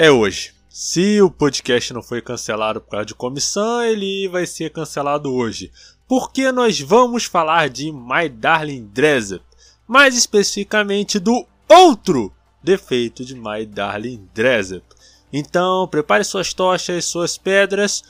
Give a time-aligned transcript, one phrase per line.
[0.00, 0.54] é hoje.
[0.70, 5.70] Se o podcast não foi cancelado por causa de comissão, ele vai ser cancelado hoje.
[6.08, 9.42] Porque nós vamos falar de My Darling Dresser,
[9.86, 12.32] mais especificamente do outro
[12.62, 14.80] defeito de My Darling Dresser.
[15.30, 18.02] Então, prepare suas tochas, suas pedras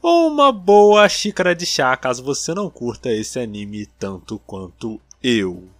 [0.00, 5.73] ou uma boa xícara de chá, caso você não curta esse anime tanto quanto eu.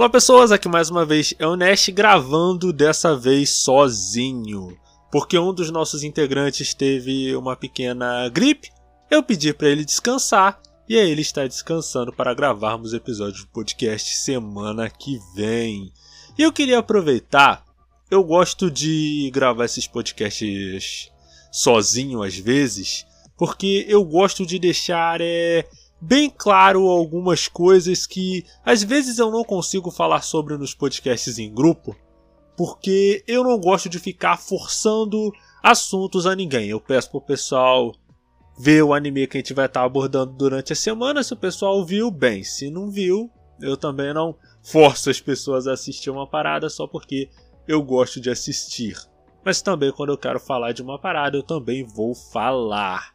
[0.00, 4.74] Olá pessoas, aqui mais uma vez é o Nest gravando dessa vez sozinho,
[5.12, 8.70] porque um dos nossos integrantes teve uma pequena gripe.
[9.10, 10.58] Eu pedi para ele descansar
[10.88, 15.92] e aí ele está descansando para gravarmos episódios do podcast semana que vem.
[16.38, 17.62] E eu queria aproveitar,
[18.10, 21.10] eu gosto de gravar esses podcasts
[21.52, 23.04] sozinho às vezes,
[23.36, 25.68] porque eu gosto de deixar é,
[26.00, 31.52] bem claro algumas coisas que às vezes eu não consigo falar sobre nos podcasts em
[31.52, 31.96] grupo,
[32.56, 36.68] porque eu não gosto de ficar forçando assuntos a ninguém.
[36.68, 37.92] Eu peço pro pessoal
[38.58, 41.22] ver o anime que a gente vai estar abordando durante a semana.
[41.22, 42.44] Se o pessoal viu, bem.
[42.44, 43.30] Se não viu,
[43.60, 47.30] eu também não forço as pessoas a assistir uma parada só porque
[47.66, 48.96] eu gosto de assistir.
[49.44, 53.14] Mas também quando eu quero falar de uma parada, eu também vou falar.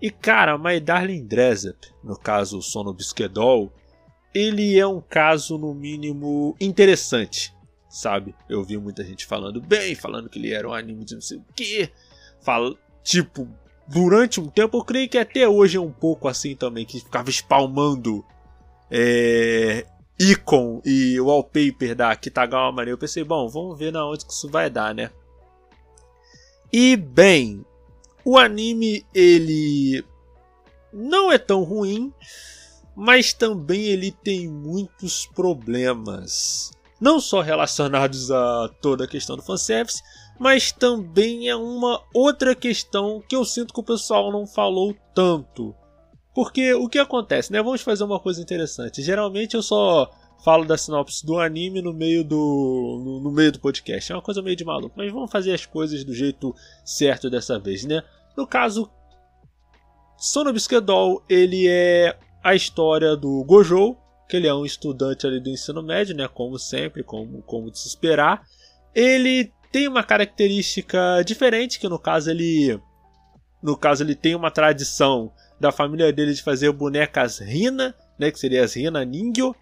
[0.00, 3.72] E cara, My Darling Dresser, no caso Sono Bisquedol,
[4.34, 7.52] ele é um caso no mínimo interessante,
[7.88, 8.34] sabe?
[8.48, 11.38] Eu vi muita gente falando bem, falando que ele era um anime de não sei
[11.38, 11.90] o que.
[13.02, 13.48] Tipo,
[13.88, 17.28] durante um tempo, eu creio que até hoje é um pouco assim também, que ficava
[17.30, 18.24] espalmando
[18.90, 19.86] é,
[20.18, 22.92] icon e wallpaper da Kitagawa Mania.
[22.92, 25.10] Eu pensei, bom, vamos ver na onde que isso vai dar, né?
[26.72, 27.64] E bem,
[28.28, 30.04] o anime ele
[30.92, 32.12] não é tão ruim,
[32.94, 36.70] mas também ele tem muitos problemas.
[37.00, 40.02] Não só relacionados a toda a questão do fanservice,
[40.38, 45.74] mas também é uma outra questão que eu sinto que o pessoal não falou tanto.
[46.34, 47.62] Porque o que acontece, né?
[47.62, 49.00] Vamos fazer uma coisa interessante.
[49.00, 50.12] Geralmente eu só
[50.44, 54.12] falo da sinopse do anime no meio do no, no, meio do podcast.
[54.12, 56.54] É uma coisa meio de maluco, mas vamos fazer as coisas do jeito
[56.84, 58.02] certo dessa vez, né?
[58.38, 58.88] No caso,
[60.16, 63.96] Sono Bisquedol, ele é a história do Gojo,
[64.28, 67.80] que ele é um estudante ali do ensino médio, né, como sempre, como, como de
[67.80, 68.46] se esperar.
[68.94, 72.80] Ele tem uma característica diferente, que no caso ele
[73.60, 78.38] no caso ele tem uma tradição da família dele de fazer bonecas Rina, né, que
[78.38, 79.52] seria as Rina Ningyo,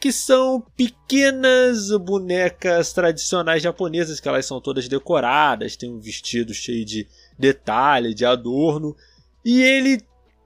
[0.00, 6.84] que são pequenas bonecas tradicionais japonesas, que elas são todas decoradas, tem um vestido cheio
[6.84, 7.06] de
[7.38, 8.96] detalhe, de adorno.
[9.44, 10.00] E ele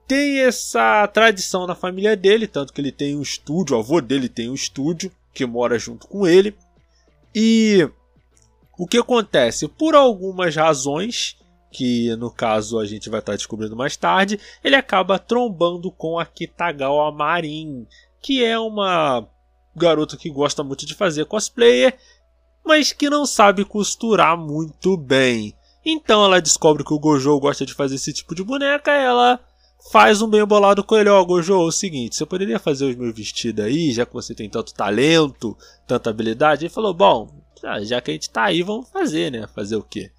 [0.07, 4.27] tem essa tradição na família dele, tanto que ele tem um estúdio, o avô dele
[4.27, 6.55] tem um estúdio que mora junto com ele.
[7.33, 7.87] E
[8.77, 9.67] o que acontece?
[9.67, 11.37] Por algumas razões,
[11.71, 16.25] que no caso a gente vai estar descobrindo mais tarde, ele acaba trombando com a
[16.25, 17.87] Kitagawa Marin,
[18.21, 19.27] que é uma
[19.75, 21.97] garota que gosta muito de fazer cosplayer,
[22.65, 25.55] mas que não sabe costurar muito bem.
[25.85, 29.39] Então ela descobre que o Gojo gosta de fazer esse tipo de boneca, ela
[29.91, 32.85] faz um bem bolado com ele, ó, oh, Gojo, é o seguinte, você poderia fazer
[32.85, 36.65] os meus vestidos aí, já que você tem tanto talento, tanta habilidade?
[36.65, 37.29] Ele falou, bom,
[37.81, 39.45] já que a gente tá aí, vamos fazer, né?
[39.53, 40.09] Fazer o quê?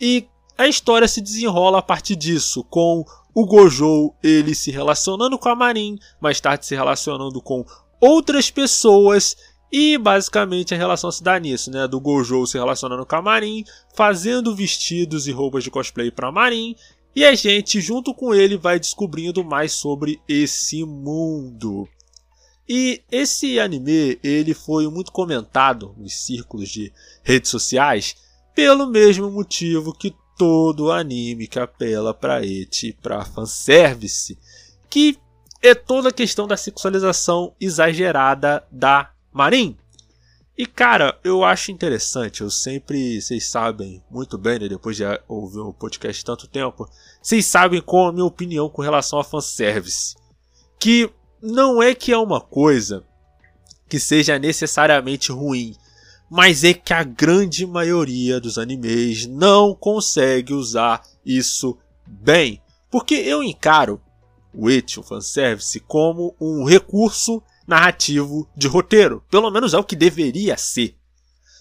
[0.00, 0.26] E
[0.56, 5.54] a história se desenrola a partir disso, com o Gojo ele se relacionando com a
[5.54, 7.64] Marin, mais tarde se relacionando com
[8.02, 9.36] outras pessoas
[9.70, 11.86] e basicamente a relação se dá nisso, né?
[11.86, 13.64] Do Gojo se relacionando com a Marin,
[13.94, 16.74] fazendo vestidos e roupas de cosplay para Marin,
[17.14, 21.88] e a gente junto com ele vai descobrindo mais sobre esse mundo.
[22.68, 26.92] E esse anime, ele foi muito comentado nos círculos de
[27.22, 28.16] redes sociais
[28.54, 34.38] pelo mesmo motivo que todo anime que apela para eti, para fanservice,
[34.90, 35.18] que
[35.62, 39.76] é toda a questão da sexualização exagerada da Marim.
[40.58, 45.60] E cara, eu acho interessante, eu sempre, vocês sabem muito bem, né, depois de ouvir
[45.60, 46.86] o podcast tanto tempo,
[47.22, 50.14] vocês sabem qual é a minha opinião com relação a fanservice.
[50.78, 51.08] Que
[51.40, 53.02] não é que é uma coisa
[53.88, 55.74] que seja necessariamente ruim,
[56.30, 62.60] mas é que a grande maioria dos animes não consegue usar isso bem.
[62.90, 64.00] Porque eu encaro
[64.54, 69.22] o et, o fanservice, como um recurso narrativo de roteiro.
[69.30, 70.96] Pelo menos é o que deveria ser.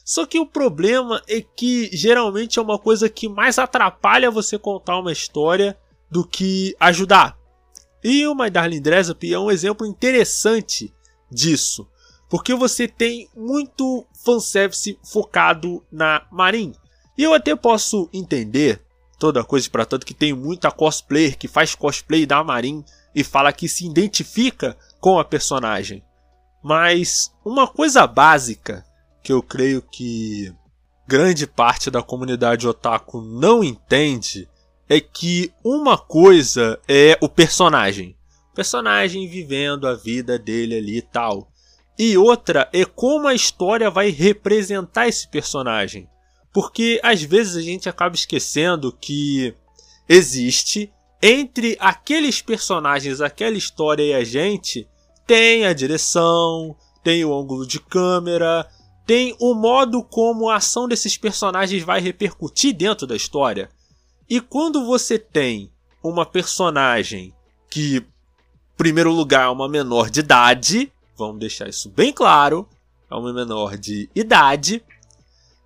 [0.04, 5.00] Só que o problema é que geralmente é uma coisa que mais atrapalha você contar
[5.00, 5.78] uma história
[6.10, 7.38] do que ajudar.
[8.04, 10.94] E o My Darling Dressop é um exemplo interessante
[11.32, 11.88] disso.
[12.30, 16.74] Porque você tem muito fanservice focado na Marin.
[17.18, 18.82] E eu até posso entender
[19.22, 22.84] toda coisa para tanto que tem muita cosplayer que faz cosplay da Marin
[23.14, 26.04] e fala que se identifica com a personagem.
[26.64, 28.84] Mas uma coisa básica
[29.22, 30.52] que eu creio que
[31.08, 34.50] grande parte da comunidade otaku não entende
[34.90, 38.18] é que uma coisa é o personagem.
[38.52, 41.48] O personagem vivendo a vida dele ali e tal.
[41.96, 46.10] E outra é como a história vai representar esse personagem.
[46.54, 49.56] Porque às vezes a gente acaba esquecendo que
[50.08, 54.88] existe entre aqueles personagens, aquela história e a gente,
[55.26, 58.68] tem a direção, tem o ângulo de câmera,
[59.06, 63.70] tem o modo como a ação desses personagens vai repercutir dentro da história.
[64.30, 65.72] E quando você tem
[66.04, 67.34] uma personagem
[67.70, 68.06] que, em
[68.76, 72.68] primeiro lugar, é uma menor de idade, vamos deixar isso bem claro,
[73.10, 74.84] é uma menor de idade,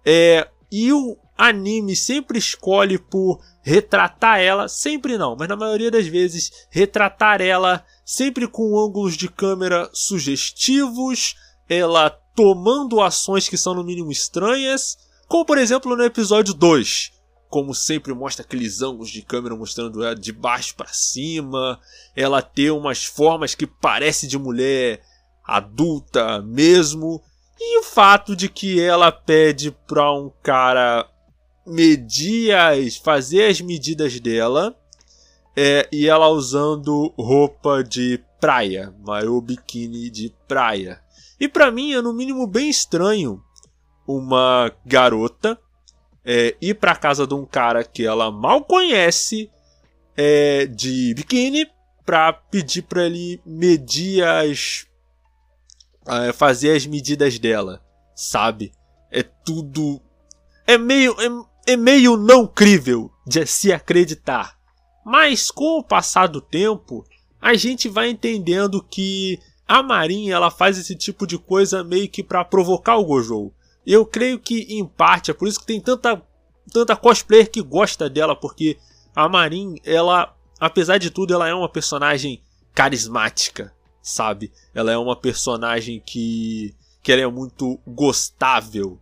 [0.04, 6.08] é, e o anime sempre escolhe por retratar ela, sempre não, mas na maioria das
[6.08, 11.36] vezes, retratar ela sempre com ângulos de câmera sugestivos,
[11.68, 14.98] ela tomando ações que são no mínimo estranhas,
[15.28, 17.12] como por exemplo no episódio 2,
[17.50, 21.80] como sempre mostra aqueles ângulos de câmera mostrando ela de baixo para cima,
[22.16, 25.02] ela ter umas formas que parece de mulher
[25.44, 27.22] adulta mesmo,
[27.60, 31.08] e o fato de que ela pede para um cara
[31.66, 34.76] medir as, fazer as medidas dela,
[35.56, 41.02] é, e ela usando roupa de praia, maior biquíni de praia.
[41.40, 43.42] E para mim é no mínimo bem estranho
[44.08, 45.58] uma garota
[46.24, 49.50] é, ir para casa de um cara que ela mal conhece
[50.16, 51.68] é, de biquíni
[52.06, 54.88] para pedir para ele medir as
[56.08, 57.82] é, fazer as medidas dela,
[58.16, 58.72] sabe?
[59.12, 60.02] É tudo
[60.68, 64.56] é meio é, é meio não crível de se acreditar.
[65.06, 67.06] Mas com o passar do tempo,
[67.40, 72.24] a gente vai entendendo que a Marinha ela faz esse tipo de coisa meio que
[72.24, 73.52] para provocar o Gojo.
[73.86, 76.22] Eu creio que em parte é por isso que tem tanta
[76.72, 78.78] tanta cosplayer que gosta dela, porque
[79.16, 82.42] a Marin, ela, apesar de tudo, ela é uma personagem
[82.74, 83.74] carismática,
[84.06, 84.52] sabe?
[84.74, 89.00] Ela é uma personagem que que ela é muito gostável.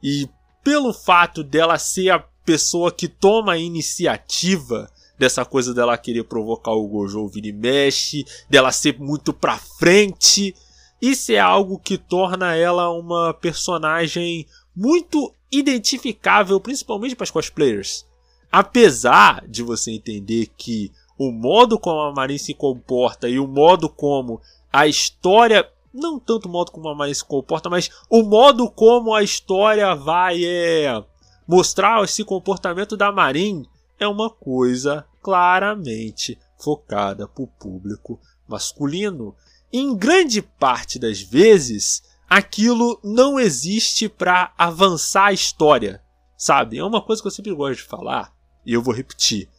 [0.00, 0.28] E
[0.62, 4.88] pelo fato dela ser a pessoa que toma a iniciativa
[5.18, 10.54] dessa coisa dela querer provocar o Gojo vir e mexe, dela ser muito pra frente.
[11.02, 18.06] Isso é algo que torna ela uma personagem muito identificável, principalmente para os cosplayers.
[18.50, 23.90] Apesar de você entender que o modo como a Marin se comporta e o modo
[23.90, 24.40] como
[24.72, 29.14] a história, não tanto o modo como a Marin se comporta, mas o modo como
[29.14, 31.04] a história vai é,
[31.46, 33.66] mostrar esse comportamento da Marin
[33.98, 38.18] é uma coisa claramente focada para o público
[38.48, 39.36] masculino.
[39.70, 46.02] Em grande parte das vezes, aquilo não existe para avançar a história,
[46.34, 46.78] sabe?
[46.78, 48.32] É uma coisa que eu sempre gosto de falar,
[48.64, 49.50] e eu vou repetir,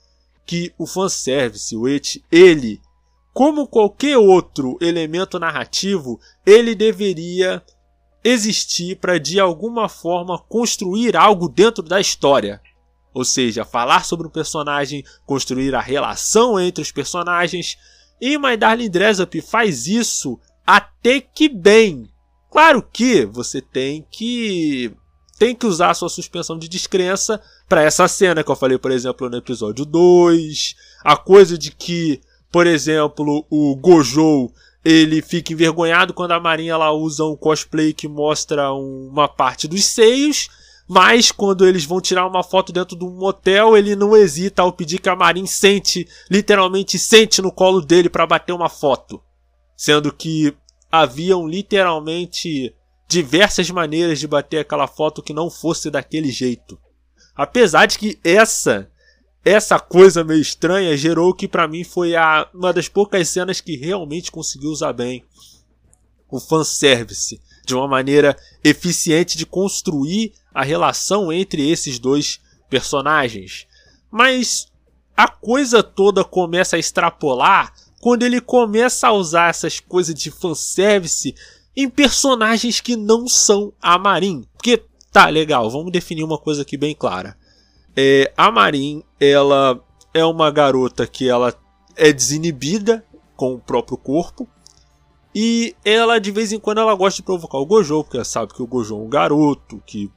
[0.52, 2.82] que o fanservice, o et, ele,
[3.34, 7.64] como qualquer outro elemento narrativo, ele deveria
[8.22, 12.62] existir para de alguma forma construir algo dentro da história.
[13.14, 17.78] Ou seja, falar sobre o personagem, construir a relação entre os personagens.
[18.20, 22.10] E My Darling Dress Up faz isso até que bem.
[22.52, 24.92] Claro que você tem que
[25.42, 28.92] tem que usar a sua suspensão de descrença para essa cena que eu falei, por
[28.92, 32.22] exemplo, no episódio 2, a coisa de que,
[32.52, 34.52] por exemplo, o Gojo
[34.86, 39.84] ele fica envergonhado quando a Marinha ela usa um cosplay que mostra uma parte dos
[39.84, 40.48] seios
[40.88, 44.72] mas quando eles vão tirar uma foto dentro de um motel, ele não hesita ao
[44.72, 49.20] pedir que a Marin sente, literalmente sente no colo dele para bater uma foto.
[49.76, 50.54] Sendo que
[50.92, 52.76] haviam literalmente
[53.12, 56.80] diversas maneiras de bater aquela foto que não fosse daquele jeito.
[57.36, 58.90] Apesar de que essa
[59.44, 63.76] essa coisa meio estranha gerou que para mim foi a, uma das poucas cenas que
[63.76, 65.26] realmente conseguiu usar bem
[66.30, 72.40] o fanservice de uma maneira eficiente de construir a relação entre esses dois
[72.70, 73.68] personagens.
[74.12, 74.68] Mas
[75.18, 81.36] a coisa toda começa a extrapolar quando ele começa a usar essas coisas de fanservice
[81.76, 84.46] em personagens que não são a Marin.
[84.54, 87.38] Porque, tá, legal, vamos definir uma coisa aqui bem clara.
[87.96, 89.82] É, a Marin, ela
[90.14, 91.54] é uma garota que ela
[91.96, 94.48] é desinibida com o próprio corpo.
[95.34, 98.54] E ela, de vez em quando, ela gosta de provocar o Gojo, porque ela sabe
[98.54, 100.12] que o Gojo é um garoto, que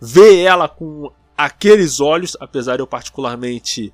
[0.00, 3.92] vê ela com aqueles olhos, apesar de eu particularmente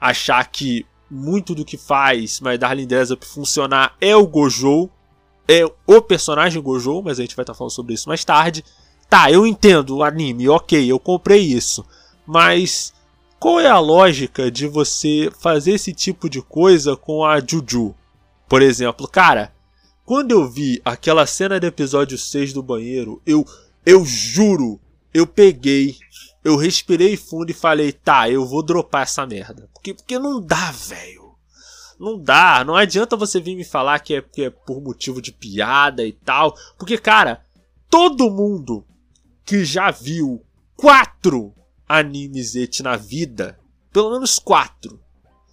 [0.00, 4.90] achar que muito do que faz My Darling Desert funcionar é o Gojo,
[5.48, 8.64] é o personagem Gojo, mas a gente vai estar falando sobre isso mais tarde.
[9.08, 11.84] Tá, eu entendo o anime, ok, eu comprei isso,
[12.26, 12.92] mas
[13.38, 17.94] qual é a lógica de você fazer esse tipo de coisa com a Juju?
[18.48, 19.52] Por exemplo, cara,
[20.04, 23.44] quando eu vi aquela cena do episódio 6 do banheiro, eu
[23.86, 24.80] eu juro,
[25.14, 25.96] eu peguei,
[26.42, 29.70] eu respirei fundo e falei, tá, eu vou dropar essa merda.
[29.72, 31.25] Porque, porque não dá, velho.
[31.98, 35.32] Não dá, não adianta você vir me falar que é, que é por motivo de
[35.32, 36.54] piada e tal.
[36.78, 37.40] Porque, cara,
[37.88, 38.84] todo mundo
[39.44, 40.42] que já viu
[40.76, 41.54] quatro
[41.88, 43.58] animes et na vida,
[43.92, 45.00] pelo menos quatro,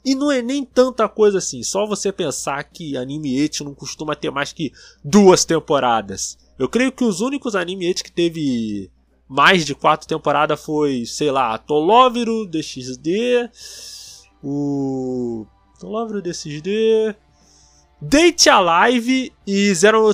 [0.03, 4.15] e não é nem tanta coisa assim, só você pensar que anime et não costuma
[4.15, 4.73] ter mais que
[5.03, 6.37] duas temporadas.
[6.59, 8.91] Eu creio que os únicos anime et que teve
[9.29, 13.49] mais de quatro temporadas foi, sei lá, Toloviro DXD,
[14.43, 15.45] o
[15.83, 17.13] Toloviro DXD,
[18.01, 20.13] Date Alive e Zero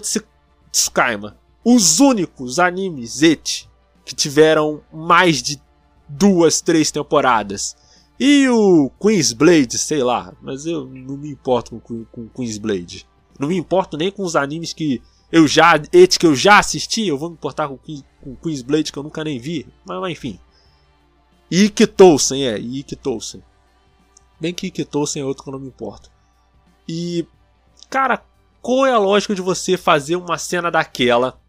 [0.71, 1.37] Tsukaima.
[1.63, 3.69] Os únicos animes et
[4.03, 5.61] que tiveram mais de
[6.07, 7.77] duas, três temporadas.
[8.19, 13.07] E o Queen's Blade, sei lá, mas eu não me importo com, com Queen's Blade.
[13.37, 14.99] Não me importo nem com os animes que
[15.31, 18.91] eu já, et que eu já assisti, eu vou me importar com, com Queen's Blade
[18.91, 19.67] que eu nunca nem vi.
[19.85, 20.39] Mas, mas enfim.
[21.51, 23.43] Ike Tolsen, é, Ike Tolsen.
[24.39, 26.09] Bem que Tolsen é outro que eu não me importo.
[26.87, 27.25] E,
[27.89, 28.23] cara,
[28.61, 31.39] qual é a lógica de você fazer uma cena daquela?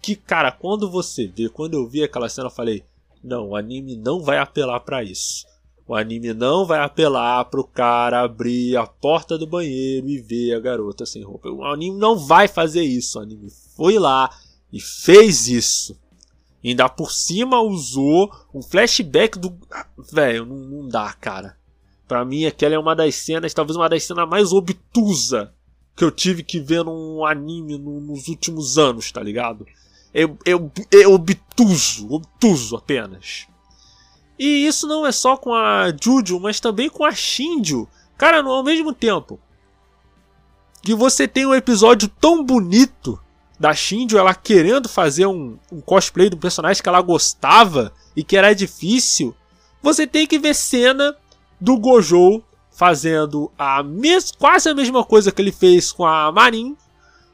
[0.00, 2.84] Que, cara, quando você vê, quando eu vi aquela cena, eu falei:
[3.22, 5.46] não, o anime não vai apelar para isso.
[5.86, 10.60] O anime não vai apelar pro cara abrir a porta do banheiro e ver a
[10.60, 11.50] garota sem roupa.
[11.50, 13.18] O anime não vai fazer isso.
[13.18, 14.30] O anime foi lá
[14.72, 15.98] e fez isso.
[16.62, 19.54] E ainda por cima usou um flashback do.
[20.10, 21.56] Velho, não, não dá, cara.
[22.06, 25.52] Pra mim, aquela é uma das cenas, talvez uma das cenas mais obtusa
[25.96, 29.66] que eu tive que ver num anime no, nos últimos anos, tá ligado?
[30.12, 33.46] É, é, é obtuso, obtuso apenas.
[34.38, 37.88] E isso não é só com a Juju, mas também com a Shinju.
[38.18, 39.40] Cara, ao mesmo tempo
[40.82, 43.18] que você tem um episódio tão bonito
[43.58, 48.36] da Shinju, ela querendo fazer um, um cosplay do personagem que ela gostava e que
[48.36, 49.34] era difícil,
[49.80, 51.16] você tem que ver cena
[51.60, 56.76] do Gojo fazendo a mes quase a mesma coisa que ele fez com a Marin,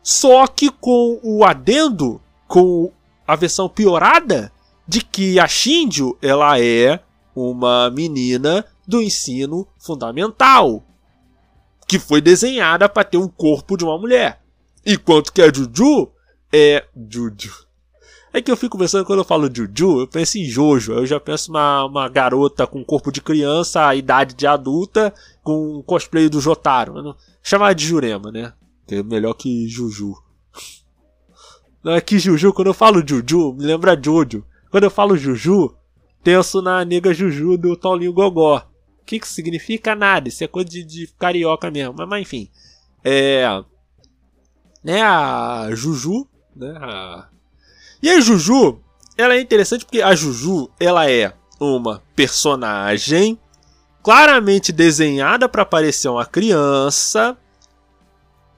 [0.03, 2.93] só que com o adendo, com
[3.27, 4.53] a versão piorada,
[4.87, 7.01] de que a Shinju ela é
[7.35, 10.83] uma menina do ensino fundamental
[11.87, 14.41] que foi desenhada para ter um corpo de uma mulher.
[14.87, 16.11] Enquanto que a Juju
[16.53, 17.70] é Juju.
[18.33, 20.93] É que eu fico pensando quando eu falo Juju, eu penso em Jojo.
[20.93, 25.79] Eu já penso uma, uma garota com corpo de criança, a idade de adulta, com
[25.79, 27.17] um cosplay do Jotaro.
[27.43, 28.53] Chamar de Jurema, né?
[28.87, 30.15] Que é melhor que Juju.
[31.83, 34.45] Não é que Juju, quando eu falo Juju, me lembra Jojo.
[34.71, 35.75] Quando eu falo Juju,
[36.23, 38.59] penso na nega Juju do Tolinho Gogó.
[38.59, 40.29] O que, que significa nada?
[40.29, 41.95] Isso é coisa de, de carioca mesmo.
[41.99, 42.49] Mas, mas, enfim.
[43.03, 43.45] É.
[44.85, 46.29] Né, a Juju.
[46.55, 47.29] Né, a...
[48.03, 48.79] E a Juju,
[49.17, 53.39] ela é interessante porque a Juju, ela é uma personagem
[54.03, 57.37] claramente desenhada para parecer uma criança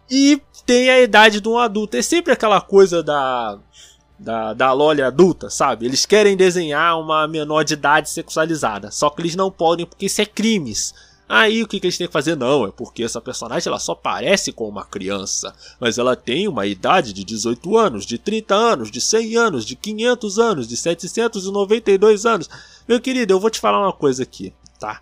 [0.08, 1.96] e tem a idade de um adulto.
[1.96, 3.58] É sempre aquela coisa da
[4.22, 5.84] da, da Loli adulta, sabe?
[5.84, 10.22] Eles querem desenhar uma menor de idade sexualizada, só que eles não podem porque isso
[10.22, 10.94] é crimes.
[11.34, 12.36] Aí o que, que eles têm que fazer?
[12.36, 16.66] Não, é porque essa personagem ela só parece com uma criança, mas ela tem uma
[16.66, 22.26] idade de 18 anos, de 30 anos, de 100 anos, de 500 anos, de 792
[22.26, 22.50] anos.
[22.86, 25.00] Meu querido, eu vou te falar uma coisa aqui, tá?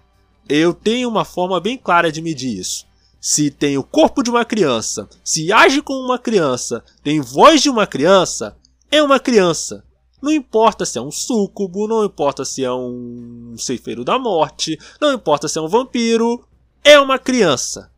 [0.48, 2.86] Eu tenho uma forma bem clara de medir isso.
[3.20, 7.68] Se tem o corpo de uma criança, se age como uma criança, tem voz de
[7.68, 8.56] uma criança,
[8.88, 9.82] é uma criança.
[10.22, 15.12] Não importa se é um súcubo, não importa se é um ceifeiro da morte, não
[15.12, 16.46] importa se é um vampiro,
[16.84, 17.90] é uma criança.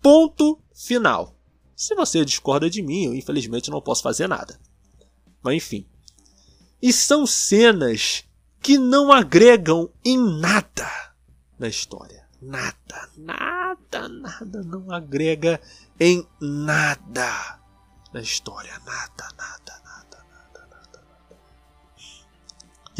[0.00, 1.34] Ponto final.
[1.76, 4.58] Se você discorda de mim, eu infelizmente não posso fazer nada.
[5.42, 5.86] Mas enfim.
[6.80, 8.24] E são cenas
[8.62, 10.90] que não agregam em nada
[11.58, 12.26] na história.
[12.40, 15.60] Nada, nada, nada não agrega
[15.98, 17.60] em nada
[18.12, 18.72] na história.
[18.86, 19.69] Nada, nada,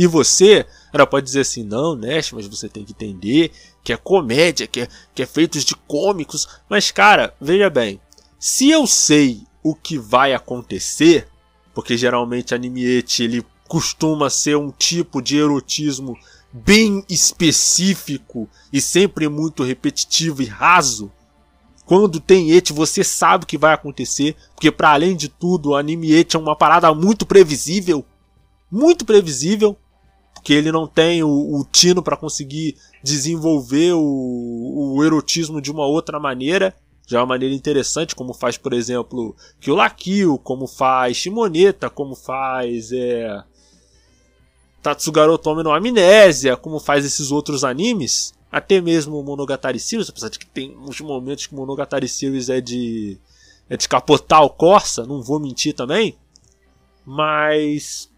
[0.00, 0.64] E você,
[0.95, 3.52] ela pode dizer assim, não, Nest, mas você tem que entender
[3.85, 6.49] que é comédia, que é, que é feito de cômicos.
[6.71, 8.00] Mas, cara, veja bem,
[8.38, 11.28] se eu sei o que vai acontecer,
[11.75, 16.16] porque geralmente anime-ete ele costuma ser um tipo de erotismo
[16.50, 21.12] bem específico e sempre muito repetitivo e raso.
[21.85, 25.76] Quando tem ete, você sabe o que vai acontecer, porque para além de tudo, o
[25.76, 28.02] anime ete é uma parada muito previsível,
[28.71, 29.76] muito previsível,
[30.40, 35.85] porque ele não tem o, o tino para conseguir desenvolver o, o, erotismo de uma
[35.85, 36.75] outra maneira,
[37.06, 41.90] já é uma maneira interessante, como faz, por exemplo, Kill la Kill, como faz Shimoneta,
[41.90, 43.44] como faz é,
[44.82, 50.38] Tatsugaro Tome no Amnésia, como faz esses outros animes até mesmo Monogatari Series, apesar de
[50.38, 53.18] que tem uns momentos que Monogatari Series é de
[53.68, 56.16] é de capotar o Corsa, não vou mentir também,
[57.04, 58.11] mas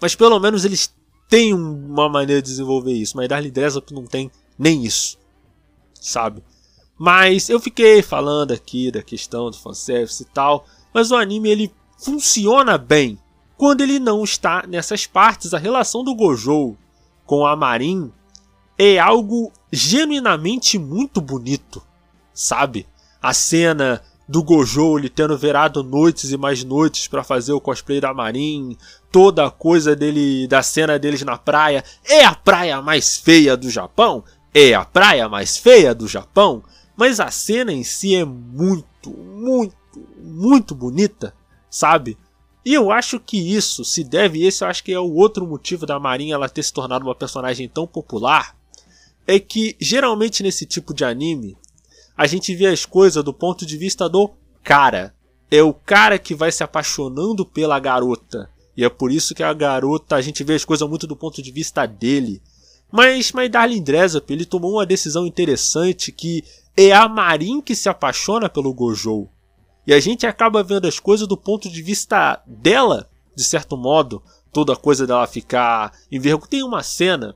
[0.00, 0.94] mas pelo menos eles
[1.30, 5.16] têm uma maneira de desenvolver isso, mas Darling Dressrosa não tem nem isso,
[5.94, 6.42] sabe?
[6.98, 11.72] Mas eu fiquei falando aqui da questão do fanservice e tal, mas o anime ele
[11.96, 13.18] funciona bem
[13.56, 15.54] quando ele não está nessas partes.
[15.54, 16.76] A relação do Gojo
[17.24, 18.12] com a Marin
[18.76, 21.82] é algo genuinamente muito bonito,
[22.34, 22.86] sabe?
[23.22, 28.00] A cena do Gojo ele tendo virado noites e mais noites para fazer o cosplay
[28.00, 28.76] da Marin,
[29.10, 33.68] toda a coisa dele, da cena deles na praia, é a praia mais feia do
[33.68, 34.22] Japão,
[34.54, 36.62] é a praia mais feia do Japão,
[36.96, 39.74] mas a cena em si é muito, muito,
[40.22, 41.34] muito bonita,
[41.68, 42.16] sabe?
[42.64, 45.84] E eu acho que isso se deve, esse eu acho que é o outro motivo
[45.86, 48.54] da Marin ela ter se tornado uma personagem tão popular,
[49.26, 51.56] é que geralmente nesse tipo de anime
[52.20, 54.30] a gente vê as coisas do ponto de vista do
[54.62, 55.14] cara.
[55.50, 58.50] É o cara que vai se apaixonando pela garota.
[58.76, 61.40] E é por isso que a garota, a gente vê as coisas muito do ponto
[61.40, 62.42] de vista dele.
[62.92, 66.44] Mas, mas Darling Dresop, ele tomou uma decisão interessante que
[66.76, 69.26] é a Marin que se apaixona pelo Gojo.
[69.86, 74.22] E a gente acaba vendo as coisas do ponto de vista dela, de certo modo.
[74.52, 76.50] Toda coisa dela ficar envergonhada.
[76.50, 77.34] Tem uma cena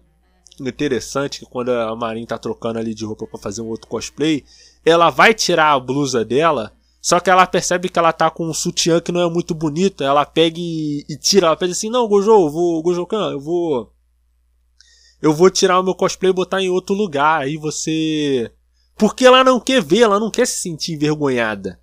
[0.60, 4.44] interessante que quando a Marin tá trocando ali de roupa para fazer um outro cosplay,
[4.84, 8.54] ela vai tirar a blusa dela, só que ela percebe que ela tá com um
[8.54, 12.08] sutiã que não é muito bonito, ela pega e, e tira, ela pede assim, não,
[12.08, 13.92] Gojo, eu vou, Gojo-kan, eu vou
[15.20, 18.50] eu vou tirar o meu cosplay e botar em outro lugar, aí você
[18.96, 21.80] porque ela não quer ver, ela não quer se sentir envergonhada.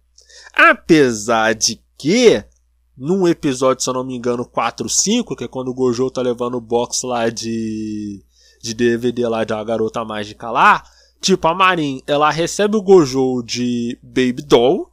[0.53, 2.43] Apesar de que
[2.97, 6.21] num episódio, se eu não me engano, 4 5, que é quando o Gojo tá
[6.21, 8.23] levando o box lá de
[8.61, 10.83] de DVD lá de uma garota mágica lá.
[11.21, 14.91] Tipo, a Marin, ela recebe o Gojo de Baby Doll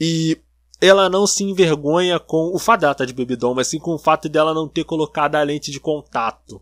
[0.00, 0.36] e
[0.80, 4.28] ela não se envergonha com o tá de Baby Doll, mas sim com o fato
[4.28, 6.60] dela não ter colocado a lente de contato,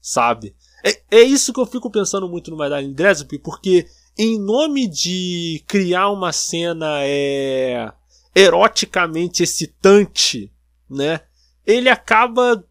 [0.00, 0.54] sabe?
[0.84, 3.86] É, é isso que eu fico pensando muito no Madeline Dresp, porque
[4.18, 7.90] em nome de criar uma cena é,
[8.34, 10.52] eroticamente excitante,
[10.88, 11.22] né?
[11.66, 12.62] Ele acaba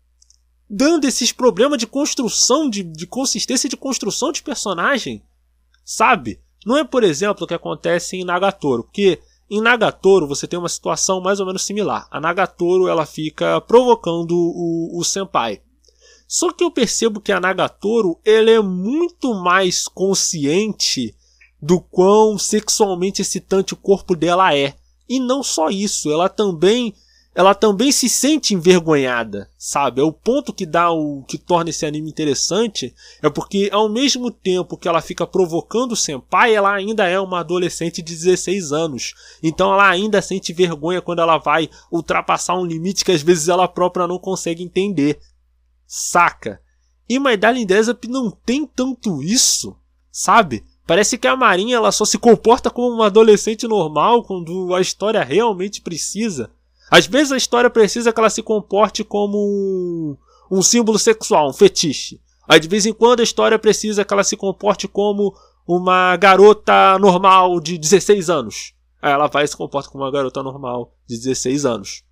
[0.69, 5.23] dando esses problemas de construção, de, de consistência de construção de personagem,
[5.87, 6.41] sabe?
[6.65, 10.67] Não é, por exemplo, o que acontece em Nagatoro, porque em Nagatoro você tem uma
[10.67, 12.05] situação mais ou menos similar.
[12.11, 15.61] A Nagatoro ela fica provocando o, o senpai.
[16.27, 21.15] Só que eu percebo que a Nagatoro ele é muito mais consciente
[21.61, 24.75] do quão sexualmente excitante o corpo dela é.
[25.07, 26.93] E não só isso, ela também
[27.37, 30.01] ela também se sente envergonhada, sabe?
[30.01, 34.31] É o ponto que dá o que torna esse anime interessante, é porque ao mesmo
[34.31, 39.13] tempo que ela fica provocando o senpai, ela ainda é uma adolescente de 16 anos.
[39.43, 43.67] Então ela ainda sente vergonha quando ela vai ultrapassar um limite que às vezes ela
[43.67, 45.19] própria não consegue entender.
[45.85, 46.59] Saca?
[47.07, 49.77] E My Darling Desert não tem tanto isso,
[50.11, 50.65] sabe?
[50.87, 55.23] Parece que a Marinha ela só se comporta como uma adolescente normal quando a história
[55.23, 56.49] realmente precisa.
[56.89, 60.17] Às vezes a história precisa que ela se comporte como um,
[60.49, 62.21] um símbolo sexual, um fetiche.
[62.47, 65.35] Aí de vez em quando a história precisa que ela se comporte como
[65.67, 68.73] uma garota normal de 16 anos.
[69.01, 72.03] Aí ela vai e se comporta como uma garota normal de 16 anos.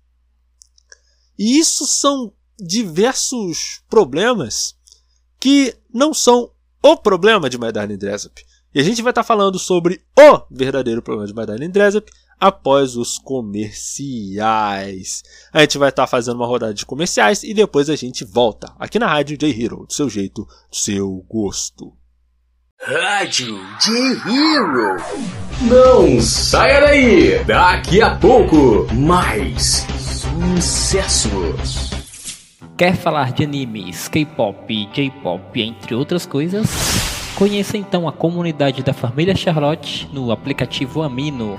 [1.38, 4.76] E isso são diversos problemas
[5.40, 6.50] que não são
[6.82, 8.44] o problema de My Darling Dressup.
[8.74, 12.10] E a gente vai estar falando sobre o verdadeiro problema de My Darling Dressup
[12.40, 15.22] após os comerciais.
[15.52, 18.72] A gente vai estar tá fazendo uma rodada de comerciais e depois a gente volta
[18.78, 21.92] aqui na Rádio J Hero, do seu jeito, do seu gosto.
[22.80, 23.92] Rádio J
[24.28, 24.96] Hero.
[25.62, 27.44] Não saia daí.
[27.44, 29.86] Daqui a pouco mais
[30.54, 31.96] sucessos.
[32.76, 36.66] Quer falar de animes, K-pop, J-pop, entre outras coisas?
[37.34, 41.58] Conheça então a comunidade da família Charlotte no aplicativo Amino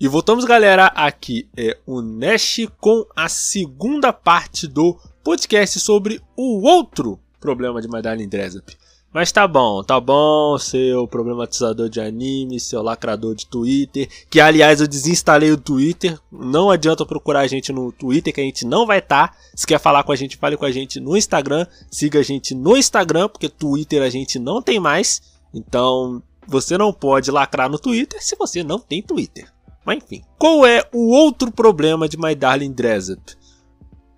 [0.00, 0.86] E voltamos, galera.
[0.86, 7.88] Aqui é o Nash com a segunda parte do podcast sobre o outro problema de
[7.88, 8.70] Madalyn Dresap.
[9.12, 14.80] Mas tá bom, tá bom, seu problematizador de anime, seu lacrador de Twitter, que aliás
[14.80, 18.86] eu desinstalei o Twitter, não adianta procurar a gente no Twitter que a gente não
[18.86, 19.28] vai estar.
[19.28, 19.36] Tá.
[19.54, 22.54] Se quer falar com a gente, fale com a gente no Instagram, siga a gente
[22.54, 25.20] no Instagram, porque Twitter a gente não tem mais.
[25.52, 29.46] Então, você não pode lacrar no Twitter se você não tem Twitter.
[29.84, 30.22] Mas enfim.
[30.38, 33.36] Qual é o outro problema de My Darling Dressup?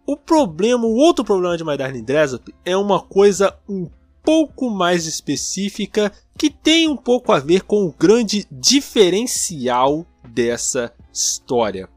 [0.06, 3.88] O problema, o outro problema de My Darling Dressup é uma coisa um
[4.22, 11.88] pouco mais específica que tem um pouco a ver com o grande diferencial dessa história.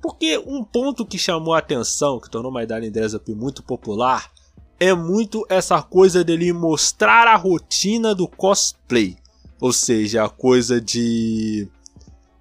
[0.00, 4.30] Porque um ponto que chamou a atenção, que tornou My Darling Dressup muito popular,
[4.78, 9.16] é muito essa coisa dele mostrar a rotina do cosplay.
[9.60, 11.68] Ou seja, a coisa de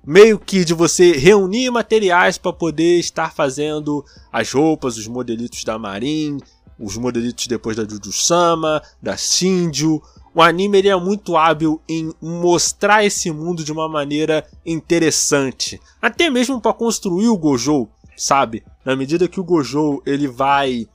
[0.06, 5.78] meio que de você reunir materiais para poder estar fazendo as roupas, os modelitos da
[5.78, 6.40] Marin,
[6.80, 10.02] os modelitos depois da Juju-sama, da Shinju.
[10.34, 16.30] O anime ele é muito hábil em mostrar esse mundo de uma maneira interessante, até
[16.30, 18.64] mesmo para construir o Gojo, sabe?
[18.86, 20.88] Na medida que o Gojo ele vai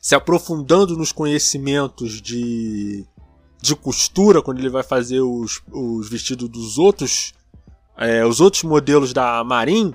[0.00, 3.04] se aprofundando nos conhecimentos de
[3.62, 7.34] de costura quando ele vai fazer os, os vestidos dos outros
[8.00, 9.94] é, os outros modelos da Marin,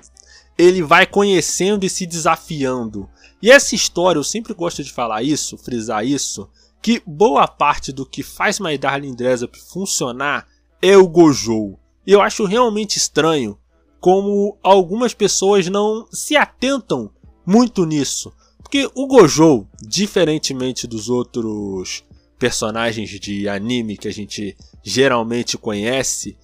[0.56, 3.08] ele vai conhecendo e se desafiando.
[3.42, 6.48] E essa história, eu sempre gosto de falar isso, frisar isso,
[6.80, 10.46] que boa parte do que faz My Darling Dressup funcionar
[10.80, 11.76] é o Gojo.
[12.06, 13.58] E eu acho realmente estranho
[14.00, 17.10] como algumas pessoas não se atentam
[17.44, 18.32] muito nisso.
[18.62, 22.04] Porque o Gojo, diferentemente dos outros
[22.38, 26.36] personagens de anime que a gente geralmente conhece,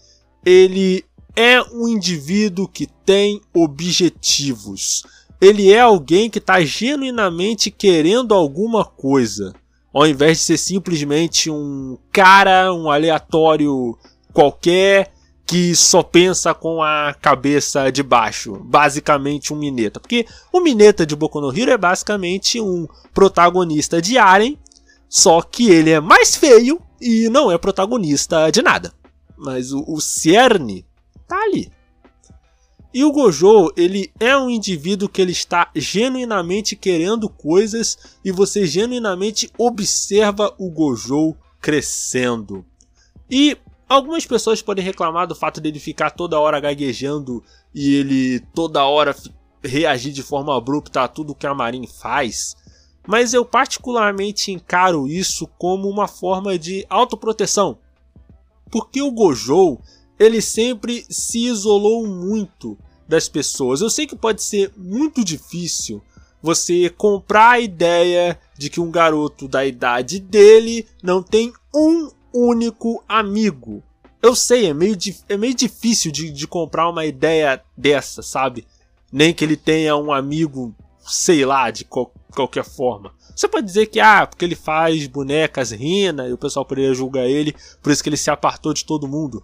[0.44, 5.04] ele é um indivíduo que tem objetivos.
[5.40, 9.52] Ele é alguém que está genuinamente querendo alguma coisa,
[9.92, 13.98] ao invés de ser simplesmente um cara, um aleatório
[14.32, 15.12] qualquer
[15.44, 20.00] que só pensa com a cabeça de baixo, basicamente um Mineta.
[20.00, 24.56] Porque o Mineta de Boku no Hero é basicamente um protagonista de Aren,
[25.08, 28.92] só que ele é mais feio e não é protagonista de nada.
[29.36, 30.86] Mas o, o Cierne
[31.32, 31.72] tá ali.
[32.94, 38.66] E o Gojo, ele é um indivíduo que ele está genuinamente querendo coisas e você
[38.66, 42.66] genuinamente observa o Gojo crescendo.
[43.30, 43.56] E
[43.88, 47.42] algumas pessoas podem reclamar do fato dele ficar toda hora gaguejando
[47.74, 49.16] e ele toda hora
[49.64, 52.54] reagir de forma abrupta a tudo que a Marin faz.
[53.08, 57.78] Mas eu particularmente encaro isso como uma forma de autoproteção.
[58.70, 59.78] Porque o Gojo,
[60.22, 63.80] ele sempre se isolou muito das pessoas.
[63.80, 66.02] Eu sei que pode ser muito difícil
[66.42, 73.02] você comprar a ideia de que um garoto da idade dele não tem um único
[73.08, 73.82] amigo.
[74.20, 74.96] Eu sei, é meio,
[75.28, 78.66] é meio difícil de, de comprar uma ideia dessa, sabe?
[79.12, 83.12] Nem que ele tenha um amigo, sei lá, de qual, qualquer forma.
[83.34, 87.26] Você pode dizer que, ah, porque ele faz bonecas rina e o pessoal poderia julgar
[87.26, 89.42] ele, por isso que ele se apartou de todo mundo.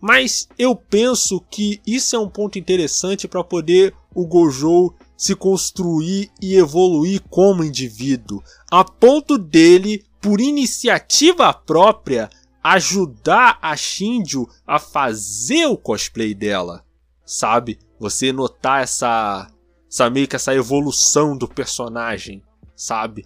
[0.00, 6.30] Mas eu penso que isso é um ponto interessante para poder o Gojo se construir
[6.40, 12.30] e evoluir como indivíduo, a ponto dele, por iniciativa própria,
[12.62, 16.84] ajudar a Shinjo a fazer o cosplay dela,
[17.24, 17.78] sabe?
[17.98, 19.50] Você notar essa,
[19.90, 22.42] essa meio que essa evolução do personagem,
[22.76, 23.24] sabe?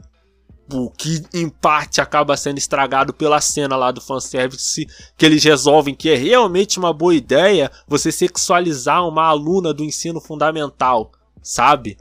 [0.73, 4.87] O que em parte acaba sendo estragado pela cena lá do fanservice,
[5.19, 10.21] que eles resolvem que é realmente uma boa ideia você sexualizar uma aluna do ensino
[10.21, 11.99] fundamental, sabe?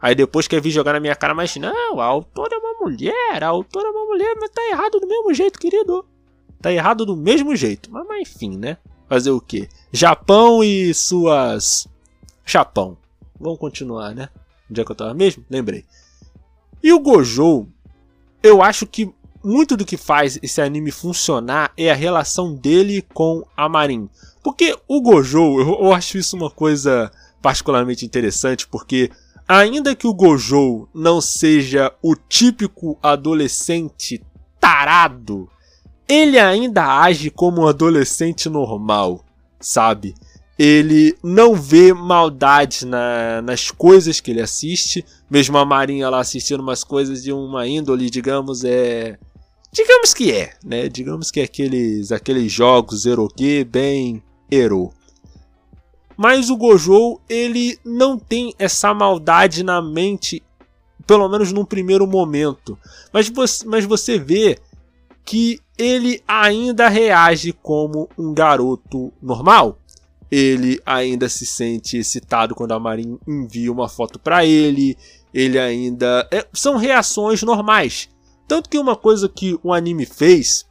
[0.00, 3.42] Aí depois quer vir jogar na minha cara, mas não, a autora é uma mulher,
[3.42, 6.06] a autora é uma mulher, mas tá errado do mesmo jeito, querido.
[6.62, 7.90] Tá errado do mesmo jeito.
[7.92, 8.78] Mas, mas enfim, né?
[9.08, 9.68] Fazer o quê?
[9.92, 11.86] Japão e suas.
[12.44, 12.96] Japão.
[13.38, 14.28] Vamos continuar, né?
[14.70, 15.44] Onde é que eu tava mesmo?
[15.50, 15.84] Lembrei.
[16.82, 17.66] E o Gojo,
[18.42, 23.42] eu acho que muito do que faz esse anime funcionar é a relação dele com
[23.56, 24.08] a Marin.
[24.42, 29.10] Porque o Gojo, eu, eu acho isso uma coisa particularmente interessante, porque
[29.46, 34.22] ainda que o Gojo não seja o típico adolescente
[34.60, 35.48] tarado,
[36.08, 39.24] ele ainda age como um adolescente normal,
[39.60, 40.14] sabe?
[40.58, 46.60] Ele não vê maldade na, nas coisas que ele assiste, mesmo a Marinha lá assistindo
[46.60, 49.18] umas coisas de uma índole, digamos, é.
[49.70, 50.88] Digamos que é, né?
[50.88, 54.90] Digamos que é aqueles, aqueles jogos eroque bem ero.
[56.16, 60.42] Mas o Gojo, ele não tem essa maldade na mente,
[61.06, 62.76] pelo menos num primeiro momento.
[63.12, 64.58] Mas você, mas você vê
[65.24, 69.78] que ele ainda reage como um garoto normal.
[70.30, 74.96] Ele ainda se sente excitado quando a Marin envia uma foto para ele.
[75.32, 76.28] Ele ainda.
[76.30, 78.08] É, são reações normais.
[78.46, 80.66] Tanto que uma coisa que o anime fez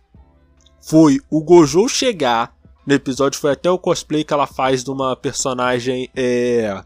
[0.82, 5.13] foi o Gojo chegar no episódio foi até o cosplay que ela faz de uma
[5.13, 6.82] personagem é,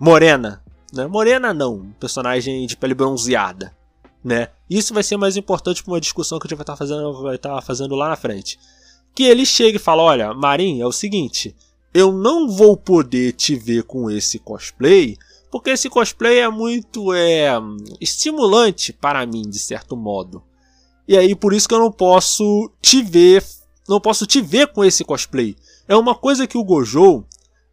[0.00, 0.62] morena.
[0.90, 1.06] Né?
[1.06, 3.76] Morena não, personagem de pele bronzeada.
[4.24, 4.48] Né?
[4.70, 7.38] Isso vai ser mais importante para uma discussão que a gente vai estar tá fazendo,
[7.38, 8.58] tá fazendo lá na frente.
[9.14, 11.54] Que ele chega e fala: Olha, Marin, é o seguinte,
[11.92, 15.16] eu não vou poder te ver com esse cosplay,
[15.50, 17.52] porque esse cosplay é muito é,
[18.00, 20.42] estimulante para mim, de certo modo.
[21.06, 23.44] E aí por isso que eu não posso te ver
[23.88, 25.56] não posso te ver com esse cosplay.
[25.88, 27.24] É uma coisa que o Gojo,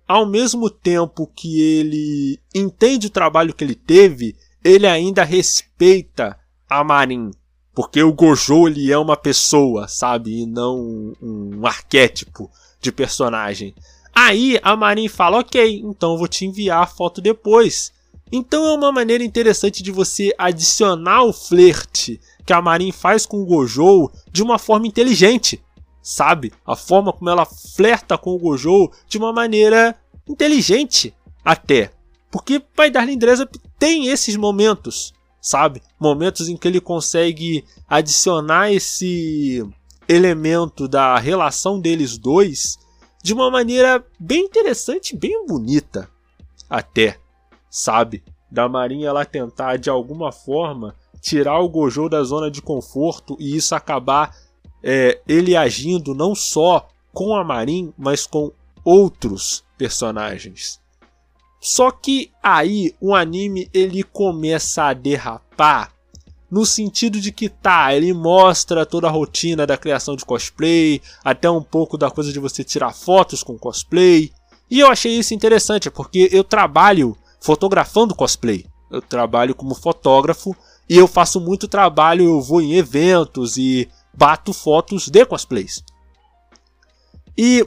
[0.07, 6.37] ao mesmo tempo que ele entende o trabalho que ele teve, ele ainda respeita
[6.69, 7.31] a Marin.
[7.73, 10.41] Porque o Gojo ele é uma pessoa, sabe?
[10.41, 12.49] E não um, um arquétipo
[12.81, 13.73] de personagem.
[14.21, 17.93] Aí a Marin fala: Ok, então eu vou te enviar a foto depois.
[18.31, 23.41] Então é uma maneira interessante de você adicionar o flerte que a Marin faz com
[23.41, 25.63] o Gojo de uma forma inteligente
[26.01, 26.51] sabe?
[26.65, 29.95] A forma como ela flerta com o Gojo de uma maneira
[30.27, 31.13] inteligente
[31.45, 31.91] até.
[32.31, 35.81] Porque Pai Darling Dressop tem esses momentos, sabe?
[35.99, 39.63] Momentos em que ele consegue adicionar esse
[40.07, 42.77] elemento da relação deles dois
[43.21, 46.09] de uma maneira bem interessante, bem bonita
[46.69, 47.19] até,
[47.69, 48.23] sabe?
[48.49, 53.55] Da Marinha lá tentar de alguma forma tirar o Gojo da zona de conforto e
[53.55, 54.35] isso acabar
[54.81, 58.51] é, ele agindo não só com a Marin, mas com
[58.83, 60.79] outros personagens.
[61.59, 65.93] Só que aí o anime ele começa a derrapar
[66.49, 71.49] no sentido de que tá, ele mostra toda a rotina da criação de cosplay, até
[71.49, 74.31] um pouco da coisa de você tirar fotos com cosplay.
[74.69, 78.65] E eu achei isso interessante porque eu trabalho fotografando cosplay.
[78.89, 80.55] Eu trabalho como fotógrafo
[80.89, 85.83] e eu faço muito trabalho, eu vou em eventos e bato fotos de cosplays.
[87.37, 87.65] E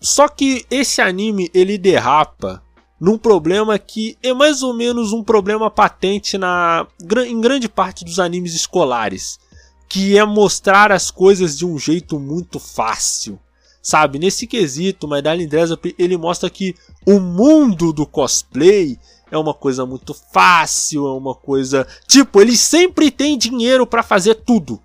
[0.00, 2.63] só que esse anime ele derrapa
[3.04, 6.86] num problema que é mais ou menos um problema patente na
[7.26, 9.38] em grande parte dos animes escolares,
[9.86, 13.38] que é mostrar as coisas de um jeito muito fácil.
[13.82, 16.74] Sabe, nesse quesito, Maidalin Dressop ele mostra que
[17.06, 18.98] o mundo do cosplay
[19.30, 24.36] é uma coisa muito fácil, é uma coisa, tipo, ele sempre tem dinheiro para fazer
[24.36, 24.80] tudo.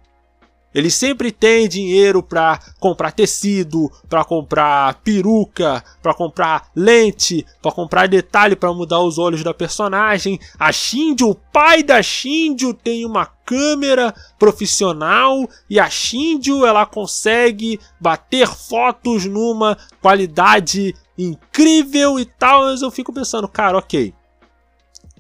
[0.74, 8.08] Ele sempre tem dinheiro para comprar tecido, para comprar peruca, para comprar lente, para comprar
[8.08, 10.40] detalhe para mudar os olhos da personagem.
[10.60, 17.80] A Shinjo, o pai da Shinjo, tem uma câmera profissional e a Shinjo ela consegue
[18.00, 22.66] bater fotos numa qualidade incrível e tal.
[22.66, 24.14] Mas eu fico pensando, cara, ok,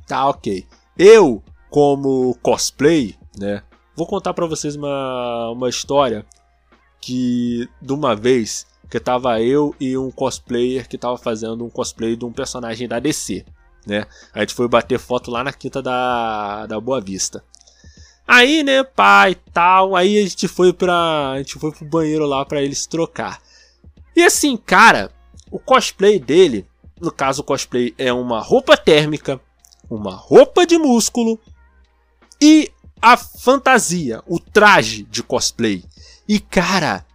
[0.05, 0.65] tá ok.
[0.95, 3.63] Eu como cosplay, né?
[3.99, 6.25] Vou contar para vocês uma, uma história
[7.01, 12.15] que de uma vez que tava eu e um cosplayer que tava fazendo um cosplay
[12.15, 13.43] de um personagem da DC,
[13.85, 14.05] né?
[14.33, 17.43] A gente foi bater foto lá na quinta da, da Boa Vista.
[18.25, 21.31] Aí, né, pai, tal, aí a gente foi pra.
[21.31, 23.41] A gente foi pro banheiro lá para eles trocar.
[24.15, 25.11] E assim, cara,
[25.51, 26.65] o cosplay dele,
[27.01, 29.41] no caso o cosplay é uma roupa térmica,
[29.89, 31.37] uma roupa de músculo
[32.41, 35.83] e a fantasia, o traje de cosplay.
[36.27, 37.05] E cara,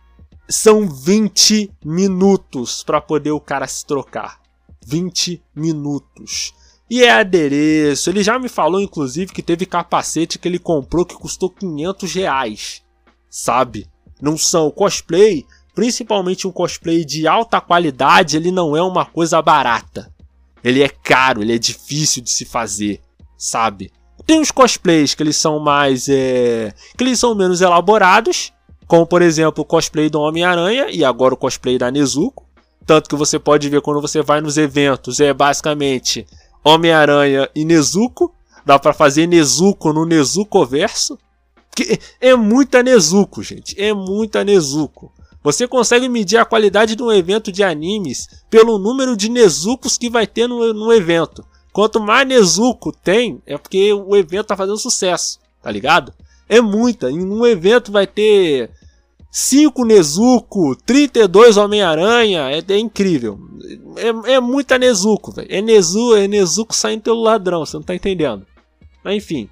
[0.49, 4.41] são 20 minutos para poder o cara se trocar.
[4.87, 6.55] 20 minutos.
[6.89, 8.11] E é adereço.
[8.11, 12.83] Ele já me falou, inclusive, que teve capacete que ele comprou que custou 500 reais.
[13.31, 13.87] Sabe?
[14.21, 15.45] Não são cosplay,
[15.75, 20.13] principalmente um cosplay de alta qualidade, ele não é uma coisa barata.
[20.63, 23.01] Ele é caro, ele é difícil de se fazer,
[23.37, 23.93] sabe?
[24.27, 26.09] Tem os cosplays que eles são mais.
[26.09, 28.53] É, que eles são menos elaborados.
[28.87, 32.47] Como por exemplo o cosplay do Homem-Aranha e agora o cosplay da Nezuko.
[32.87, 36.27] Tanto que você pode ver quando você vai nos eventos, é basicamente
[36.63, 38.35] Homem-Aranha e Nezuko.
[38.65, 41.19] Dá para fazer Nezuko no Nezuko verso.
[41.75, 43.75] Que é muita Nezuko, gente.
[43.81, 45.13] É muita Nezuko.
[45.43, 50.09] Você consegue medir a qualidade de um evento de animes pelo número de Nezukos que
[50.09, 51.45] vai ter no, no evento.
[51.75, 56.15] Quanto mais Nezuko tem, é porque o evento tá fazendo sucesso, tá ligado?
[56.49, 57.11] É muita.
[57.11, 58.71] Em um evento vai ter
[59.29, 62.49] 5 Nezuko, 32 Homem-Aranha.
[62.49, 63.41] É, é, incrível.
[63.97, 65.49] É, é muita Nezuko, velho.
[65.51, 68.47] É Nezuko, é Nezuko saindo pelo ladrão, você não tá entendendo.
[69.03, 69.51] Mas enfim.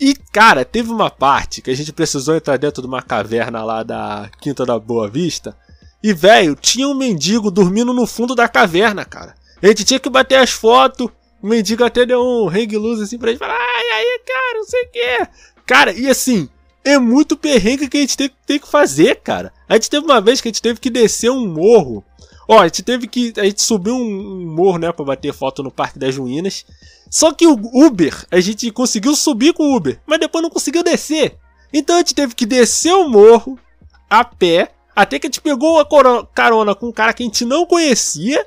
[0.00, 3.84] E, cara, teve uma parte que a gente precisou entrar dentro de uma caverna lá
[3.84, 5.56] da Quinta da Boa Vista.
[6.02, 9.36] E, velho, tinha um mendigo dormindo no fundo da caverna, cara.
[9.64, 11.08] A gente tinha que bater as fotos.
[11.42, 14.64] O mendigo até deu um hang luz assim pra gente falar, ai, aí, cara, não
[14.64, 15.28] sei o que.
[15.64, 16.50] Cara, e assim,
[16.84, 19.52] é muito perrengue que a gente tem, tem que fazer, cara.
[19.66, 22.04] A gente teve uma vez que a gente teve que descer um morro.
[22.46, 23.32] Ó, a gente teve que.
[23.38, 26.66] A gente subiu um, morro, né, pra bater foto no Parque das Ruínas.
[27.10, 30.82] Só que o Uber, a gente conseguiu subir com o Uber, mas depois não conseguiu
[30.82, 31.38] descer.
[31.72, 33.58] Então a gente teve que descer o morro
[34.10, 37.46] a pé, até que a gente pegou uma carona com um cara que a gente
[37.46, 38.46] não conhecia.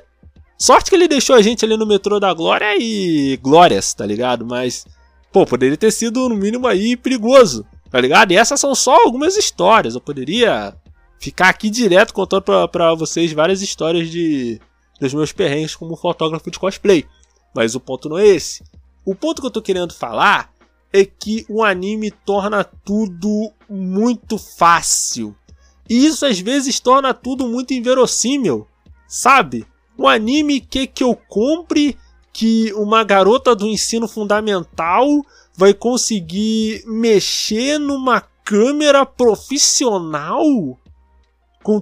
[0.60, 4.44] Sorte que ele deixou a gente ali no metrô da Glória e glórias, tá ligado?
[4.44, 4.84] Mas,
[5.32, 8.32] pô, poderia ter sido no mínimo aí perigoso, tá ligado?
[8.32, 9.94] E essas são só algumas histórias.
[9.94, 10.74] Eu poderia
[11.20, 14.60] ficar aqui direto contando pra, pra vocês várias histórias de
[15.00, 17.06] dos meus perrengues como fotógrafo de cosplay.
[17.54, 18.64] Mas o ponto não é esse.
[19.04, 20.50] O ponto que eu tô querendo falar
[20.92, 25.36] é que o anime torna tudo muito fácil.
[25.88, 28.66] E isso às vezes torna tudo muito inverossímil,
[29.06, 29.64] sabe?
[29.98, 31.98] Um anime quer que eu compre
[32.32, 35.08] que uma garota do ensino fundamental
[35.56, 40.44] vai conseguir mexer numa câmera profissional
[41.64, 41.80] com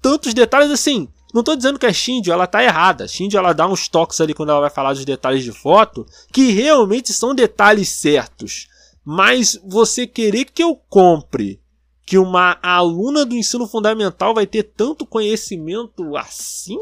[0.00, 1.08] tantos detalhes assim.
[1.34, 3.04] Não tô dizendo que a Shinji ela tá errada.
[3.04, 6.06] A Shinji ela dá uns toques ali quando ela vai falar dos detalhes de foto
[6.32, 8.66] que realmente são detalhes certos.
[9.04, 11.60] Mas você querer que eu compre
[12.06, 16.78] que uma aluna do ensino fundamental vai ter tanto conhecimento assim?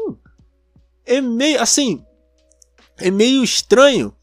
[1.07, 2.03] É meio assim,
[2.99, 4.13] é meio estranho,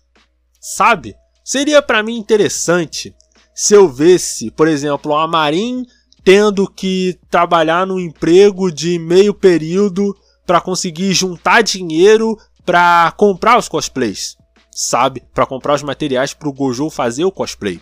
[0.61, 1.17] sabe?
[1.43, 3.15] Seria para mim interessante
[3.55, 5.85] se eu visse, por exemplo, a Marin
[6.23, 10.17] tendo que trabalhar num emprego de meio período
[10.47, 14.37] para conseguir juntar dinheiro para comprar os cosplays,
[14.71, 15.23] sabe?
[15.33, 17.81] Para comprar os materiais para o Gojo fazer o cosplay.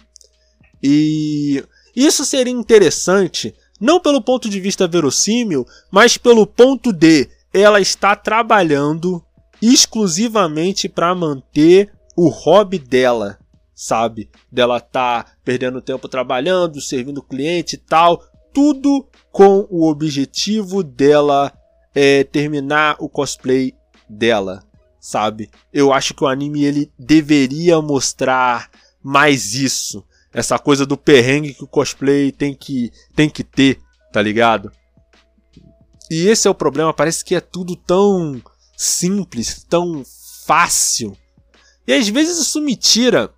[0.83, 7.81] E isso seria interessante, não pelo ponto de vista verossímil, mas pelo ponto de ela
[7.81, 9.23] está trabalhando
[9.61, 13.39] exclusivamente para manter o hobby dela,
[13.75, 14.29] sabe?
[14.51, 21.53] Dela tá perdendo tempo trabalhando, servindo cliente e tal, tudo com o objetivo dela
[21.95, 23.75] é, terminar o cosplay
[24.09, 24.63] dela,
[25.01, 25.51] sabe?
[25.73, 28.71] Eu acho que o anime ele deveria mostrar
[29.03, 33.79] mais isso, essa coisa do perrengue que o cosplay tem que tem que ter,
[34.13, 34.73] tá ligado?
[36.13, 38.39] E esse é o problema, parece que é tudo tão
[38.77, 40.05] simples, tão
[40.45, 41.17] fácil.
[41.87, 43.33] E às vezes isso me tira.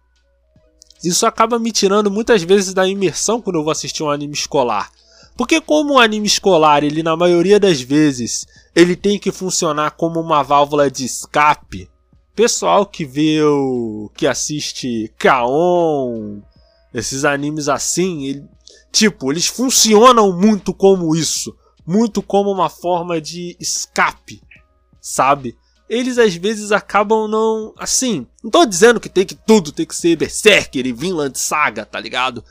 [1.05, 4.91] Isso acaba me tirando muitas vezes da imersão quando eu vou assistir um anime escolar.
[5.37, 8.45] Porque como o anime escolar, ele na maioria das vezes,
[8.75, 11.89] ele tem que funcionar como uma válvula de escape.
[12.35, 16.43] Pessoal que vê o que assiste Kaon,
[16.93, 18.45] esses animes assim, ele,
[18.91, 21.55] tipo, eles funcionam muito como isso
[21.87, 24.43] muito como uma forma de escape,
[25.01, 25.57] sabe?
[25.89, 27.75] Eles às vezes acabam não.
[27.79, 31.85] Assim, não tô dizendo que tem que tudo tem que ser Berserker e Vinland Saga,
[31.85, 32.43] tá ligado?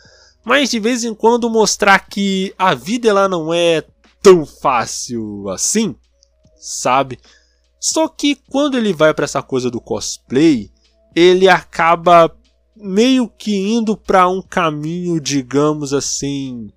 [0.45, 3.83] Mas de vez em quando mostrar que a vida ela não é
[4.21, 5.95] tão fácil assim,
[6.55, 7.19] sabe?
[7.79, 10.71] Só que quando ele vai para essa coisa do cosplay,
[11.15, 12.33] ele acaba
[12.75, 16.71] meio que indo para um caminho, digamos assim,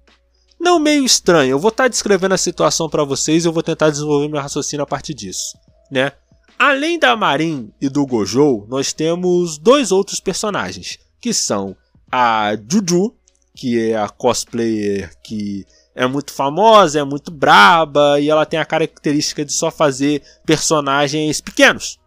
[0.67, 1.53] não meio estranho.
[1.53, 4.41] Eu vou estar tá descrevendo a situação para vocês e eu vou tentar desenvolver meu
[4.41, 5.57] raciocínio a partir disso,
[5.91, 6.11] né?
[6.59, 11.77] Além da Marin e do Gojo, nós temos dois outros personagens, que são
[12.11, 13.15] a Juju,
[13.55, 15.65] que é a cosplayer que
[15.95, 21.41] é muito famosa, é muito braba e ela tem a característica de só fazer personagens
[21.41, 21.99] pequenos.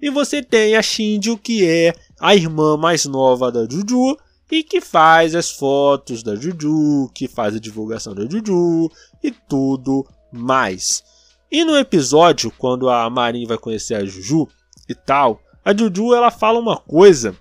[0.00, 4.16] E você tem a Shinju, que é a irmã mais nova da Juju
[4.50, 8.90] e que faz as fotos da Juju, que faz a divulgação da Juju
[9.22, 11.02] e tudo mais.
[11.50, 14.48] E no episódio, quando a Marin vai conhecer a Juju
[14.88, 17.36] e tal, a Juju ela fala uma coisa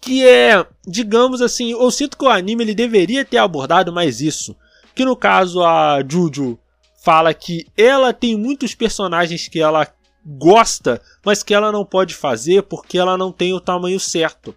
[0.00, 4.56] que é, digamos assim, eu sinto que o anime ele deveria ter abordado mais isso.
[4.94, 6.58] Que no caso a Juju
[7.02, 9.86] fala que ela tem muitos personagens que ela
[10.24, 14.54] gosta, mas que ela não pode fazer porque ela não tem o tamanho certo.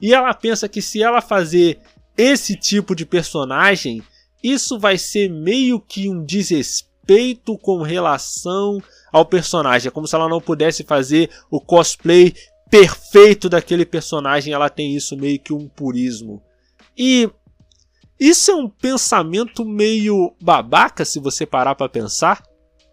[0.00, 1.78] E ela pensa que se ela fazer
[2.16, 4.02] esse tipo de personagem,
[4.42, 8.82] isso vai ser meio que um desrespeito com relação
[9.12, 9.88] ao personagem.
[9.88, 12.34] É como se ela não pudesse fazer o cosplay
[12.70, 14.52] perfeito daquele personagem.
[14.52, 16.42] Ela tem isso meio que um purismo.
[16.96, 17.30] E
[18.18, 22.42] isso é um pensamento meio babaca se você parar para pensar.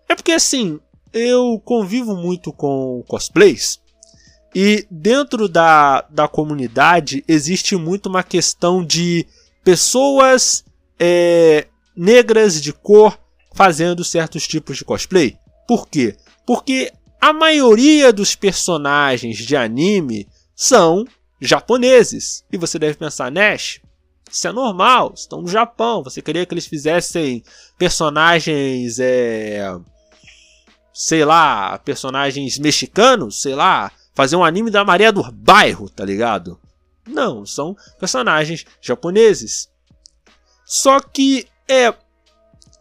[0.07, 0.79] É porque assim,
[1.11, 3.83] eu convivo muito com cosplays
[4.55, 9.27] e dentro da, da comunidade existe muito uma questão de
[9.65, 10.63] pessoas
[10.97, 13.19] é, negras de cor
[13.53, 15.37] fazendo certos tipos de cosplay.
[15.67, 16.15] Por quê?
[16.47, 16.89] Porque
[17.19, 20.25] a maioria dos personagens de anime
[20.55, 21.05] são
[21.41, 22.45] japoneses.
[22.49, 23.81] E você deve pensar, Nash,
[24.31, 26.01] isso é normal, estão no Japão.
[26.01, 27.43] Você queria que eles fizessem
[27.77, 29.75] personagens, é,
[30.93, 36.59] sei lá, personagens mexicanos, sei lá, fazer um anime da Maria do Bairro, tá ligado?
[37.07, 39.69] Não, são personagens japoneses.
[40.65, 41.93] Só que é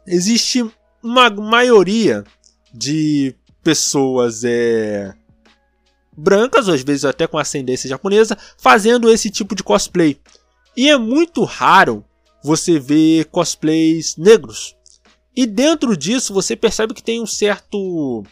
[0.07, 0.64] existe
[1.03, 2.24] uma maioria
[2.72, 5.14] de pessoas é
[6.16, 10.18] brancas, ou às vezes até com ascendência japonesa, fazendo esse tipo de cosplay.
[10.76, 12.05] E é muito raro
[12.43, 14.76] você ver cosplays negros.
[15.37, 18.22] E dentro disso você percebe que tem um certo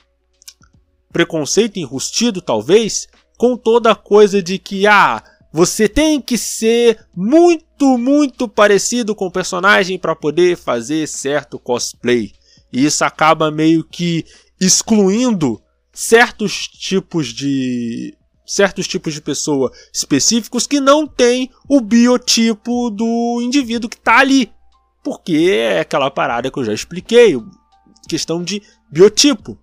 [1.13, 3.07] preconceito enrustido, talvez,
[3.37, 9.27] com toda a coisa de que, ah, você tem que ser muito, muito parecido com
[9.27, 12.33] o personagem para poder fazer certo cosplay.
[12.73, 14.25] E isso acaba meio que
[14.59, 15.61] excluindo
[15.93, 23.89] certos tipos de certos tipos de pessoa específicos que não tem o biotipo do indivíduo
[23.89, 24.53] que está ali.
[25.03, 27.35] Porque é aquela parada que eu já expliquei,
[28.09, 29.59] questão de biotipo.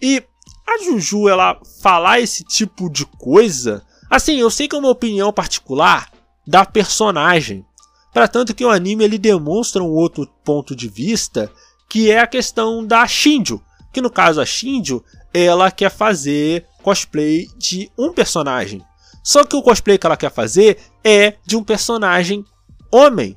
[0.00, 0.22] E
[0.66, 5.32] a Juju ela falar esse tipo de coisa, assim, eu sei que é uma opinião
[5.32, 6.10] particular
[6.46, 7.64] da personagem.
[8.12, 11.50] Para tanto que o anime ele demonstra um outro ponto de vista,
[11.88, 13.62] que é a questão da Shinju,
[13.92, 18.82] que no caso a Shinju, ela quer fazer cosplay de um personagem.
[19.22, 22.44] Só que o cosplay que ela quer fazer é de um personagem
[22.92, 23.36] homem.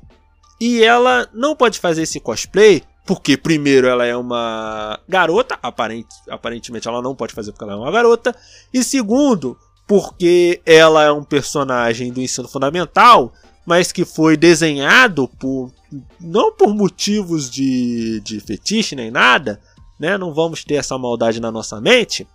[0.60, 6.86] E ela não pode fazer esse cosplay porque, primeiro, ela é uma garota, aparent, aparentemente
[6.86, 8.32] ela não pode fazer porque ela é uma garota.
[8.72, 13.32] E segundo, porque ela é um personagem do ensino fundamental,
[13.66, 15.72] mas que foi desenhado por.
[16.20, 19.60] não por motivos de, de fetiche nem nada,
[19.98, 20.16] né?
[20.16, 22.28] Não vamos ter essa maldade na nossa mente.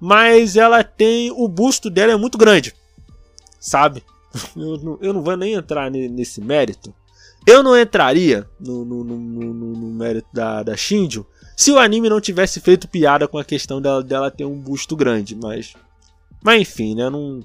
[0.00, 1.30] Mas ela tem.
[1.32, 2.74] O busto dela é muito grande,
[3.60, 4.02] sabe?
[4.56, 6.94] Eu não, eu não vou nem entrar nesse mérito.
[7.48, 11.24] Eu não entraria no, no, no, no mérito da, da Shinjo
[11.56, 14.94] se o anime não tivesse feito piada com a questão dela, dela ter um busto
[14.94, 15.72] grande, mas.
[16.44, 17.08] Mas enfim, né?
[17.08, 17.40] Não,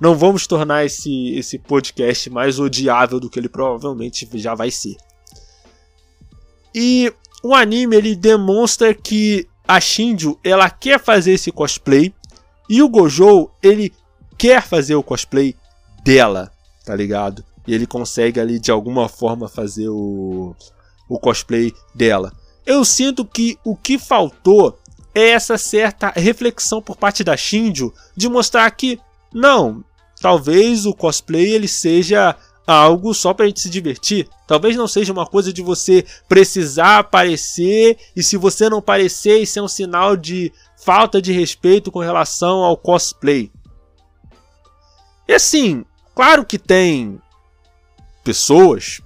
[0.00, 4.96] não vamos tornar esse, esse podcast mais odiável do que ele provavelmente já vai ser.
[6.74, 12.12] E o anime ele demonstra que a Shinjo ela quer fazer esse cosplay
[12.68, 13.94] e o Gojo ele
[14.36, 15.54] quer fazer o cosplay
[16.02, 16.50] dela,
[16.84, 17.44] tá ligado?
[17.68, 20.56] E ele consegue ali de alguma forma fazer o,
[21.06, 22.32] o cosplay dela.
[22.64, 24.78] Eu sinto que o que faltou
[25.14, 28.98] é essa certa reflexão por parte da Shinjo de mostrar que
[29.34, 29.84] não,
[30.18, 32.34] talvez o cosplay ele seja
[32.66, 34.26] algo só pra gente se divertir.
[34.46, 39.58] Talvez não seja uma coisa de você precisar aparecer e se você não aparecer isso
[39.58, 40.50] é um sinal de
[40.82, 43.52] falta de respeito com relação ao cosplay.
[45.28, 47.20] E assim, claro que tem
[48.28, 49.00] pessoas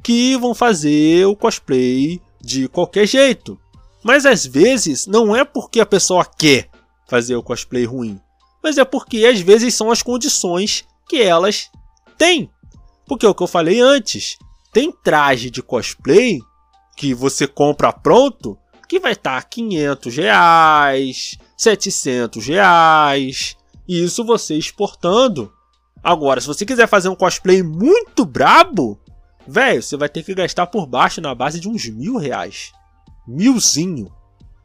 [0.00, 3.58] que vão fazer o cosplay de qualquer jeito.
[4.00, 6.70] Mas às vezes não é porque a pessoa quer
[7.08, 8.20] fazer o cosplay ruim,
[8.62, 11.68] mas é porque às vezes são as condições que elas
[12.16, 12.48] têm.
[13.08, 14.36] Porque é o que eu falei antes,
[14.72, 16.38] tem traje de cosplay
[16.96, 18.56] que você compra pronto
[18.88, 23.56] que vai estar tá 500 reais, 700 reais,
[23.88, 25.52] e isso você exportando.
[26.02, 28.98] Agora, se você quiser fazer um cosplay muito brabo,
[29.46, 32.72] velho, você vai ter que gastar por baixo na base de uns mil reais.
[33.26, 34.10] Milzinho.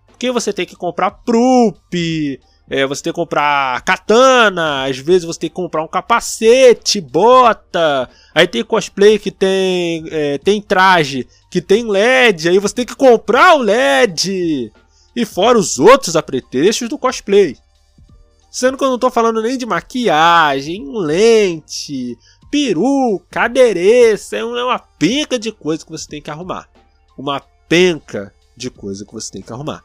[0.08, 5.42] Porque você tem que comprar prup, é, você tem que comprar katana, às vezes você
[5.42, 8.10] tem que comprar um capacete, bota.
[8.34, 12.96] Aí tem cosplay que tem, é, tem traje que tem LED, aí você tem que
[12.96, 14.72] comprar o LED.
[15.16, 17.56] E fora os outros apetrechos do cosplay.
[18.56, 22.18] Sendo que eu não tô falando nem de maquiagem, lente,
[22.50, 24.34] peruca, adereço.
[24.34, 26.70] É uma penca de coisa que você tem que arrumar.
[27.18, 29.84] Uma penca de coisa que você tem que arrumar.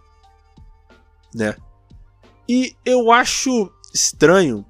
[1.34, 1.56] Né?
[2.48, 4.64] E eu acho estranho,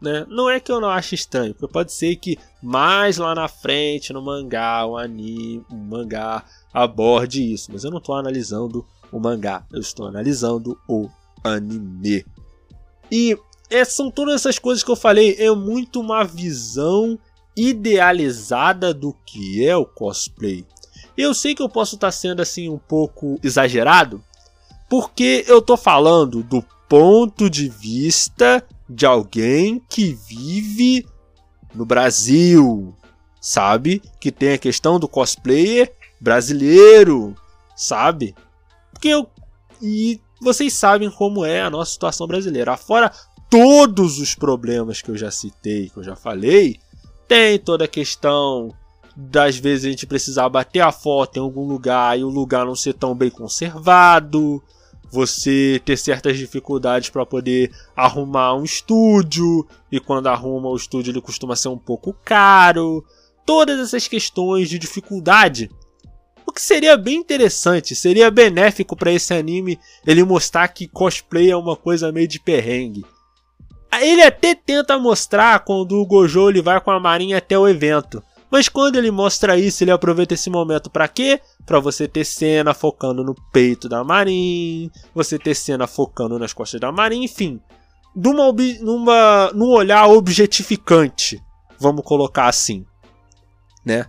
[0.00, 0.24] né?
[0.28, 4.12] Não é que eu não acho estranho, porque pode ser que mais lá na frente
[4.12, 9.66] no mangá, o anime, o mangá aborde isso, mas eu não estou analisando o mangá,
[9.72, 11.10] eu estou analisando o
[11.42, 12.24] anime.
[13.10, 13.36] E
[13.68, 17.18] é, são todas essas coisas que eu falei, é muito uma visão
[17.56, 20.64] idealizada do que é o cosplay.
[21.16, 24.22] Eu sei que eu posso estar sendo assim um pouco exagerado,
[24.88, 31.06] porque eu tô falando do ponto de vista de alguém que vive
[31.74, 32.94] no Brasil,
[33.40, 34.02] sabe?
[34.20, 37.36] Que tem a questão do cosplayer brasileiro,
[37.76, 38.34] sabe?
[38.92, 39.28] Porque eu
[39.80, 42.76] e vocês sabem como é a nossa situação brasileira.
[42.76, 43.12] Fora
[43.50, 46.78] todos os problemas que eu já citei, que eu já falei,
[47.26, 48.72] tem toda a questão
[49.16, 52.76] das vezes a gente precisar bater a foto em algum lugar e o lugar não
[52.76, 54.62] ser tão bem conservado,
[55.10, 61.20] você ter certas dificuldades para poder arrumar um estúdio, e quando arruma o estúdio ele
[61.20, 63.04] costuma ser um pouco caro.
[63.44, 65.70] Todas essas questões de dificuldade.
[66.50, 71.56] O que seria bem interessante, seria benéfico para esse anime ele mostrar que cosplay é
[71.56, 73.06] uma coisa meio de perrengue.
[74.00, 78.20] Ele até tenta mostrar quando o Gojo ele vai com a marinha até o evento.
[78.50, 81.40] Mas quando ele mostra isso, ele aproveita esse momento para quê?
[81.64, 86.80] Para você ter cena focando no peito da Marin, você ter cena focando nas costas
[86.80, 87.60] da Marin, enfim,
[88.12, 91.40] numa, numa num olhar objetificante,
[91.78, 92.84] vamos colocar assim,
[93.84, 94.06] né?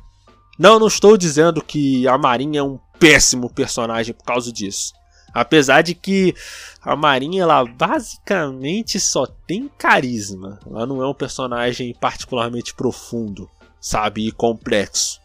[0.61, 4.93] Não, não estou dizendo que a Marin é um péssimo personagem por causa disso.
[5.33, 6.35] Apesar de que
[6.81, 10.59] a Marinha ela basicamente só tem carisma.
[10.69, 13.49] Ela não é um personagem particularmente profundo
[13.81, 15.19] sabe, e complexo.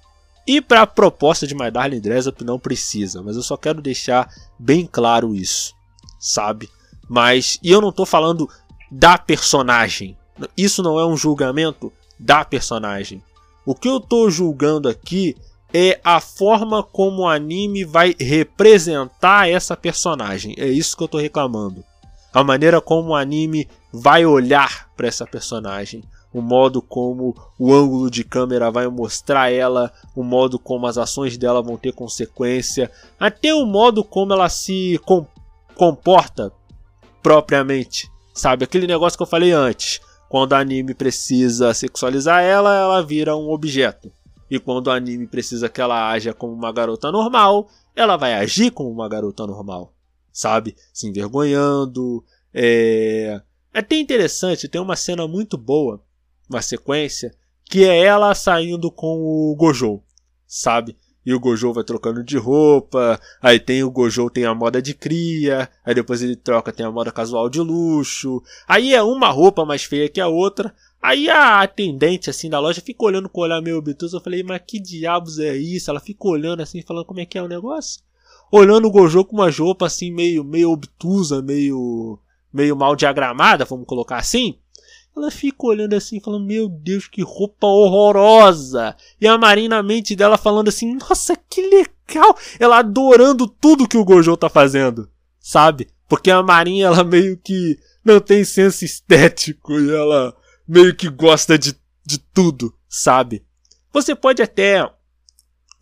[0.46, 4.32] E para a proposta de My Darling Dressup não precisa, mas eu só quero deixar
[4.58, 5.74] bem claro isso,
[6.18, 6.70] sabe?
[7.08, 8.48] Mas e eu não estou falando
[8.90, 10.16] da personagem.
[10.56, 13.22] Isso não é um julgamento da personagem.
[13.66, 15.36] O que eu estou julgando aqui
[15.74, 20.54] é a forma como o anime vai representar essa personagem.
[20.56, 21.84] É isso que eu estou reclamando.
[22.32, 26.02] A maneira como o anime vai olhar para essa personagem
[26.36, 31.38] o modo como o ângulo de câmera vai mostrar ela, o modo como as ações
[31.38, 35.26] dela vão ter consequência, até o modo como ela se com
[35.74, 36.52] comporta
[37.22, 38.10] propriamente.
[38.34, 39.98] Sabe, aquele negócio que eu falei antes.
[40.28, 44.12] Quando o anime precisa sexualizar ela, ela vira um objeto.
[44.50, 48.70] E quando o anime precisa que ela haja como uma garota normal, ela vai agir
[48.70, 49.92] como uma garota normal.
[50.32, 50.76] Sabe?
[50.92, 52.24] Se envergonhando.
[52.52, 53.40] É,
[53.72, 56.02] é até interessante, tem uma cena muito boa
[56.48, 60.02] uma sequência, que é ela saindo com o Gojo,
[60.46, 60.96] sabe?
[61.26, 64.94] E o Gojo vai trocando de roupa, aí tem o Gojo tem a moda de
[64.94, 68.40] cria, aí depois ele troca, tem a moda casual de luxo.
[68.68, 70.72] Aí é uma roupa mais feia que a outra.
[71.02, 74.16] Aí a atendente assim da loja fica olhando com o olhar meio obtuso.
[74.16, 75.90] Eu falei, mas que diabos é isso?
[75.90, 78.00] Ela fica olhando assim, falando como é que é o negócio.
[78.52, 82.20] Olhando o Gojo com uma roupa assim meio meio obtusa, meio
[82.52, 84.60] meio mal diagramada, vamos colocar assim.
[85.16, 88.94] Ela fica olhando assim, falando: Meu Deus, que roupa horrorosa!
[89.18, 92.36] E a Marina, na mente dela, falando assim: Nossa, que legal!
[92.60, 95.10] Ela adorando tudo que o Gojo tá fazendo,
[95.40, 95.88] sabe?
[96.06, 100.36] Porque a Marinha, ela meio que não tem senso estético e ela
[100.68, 103.42] meio que gosta de, de tudo, sabe?
[103.92, 104.88] Você pode até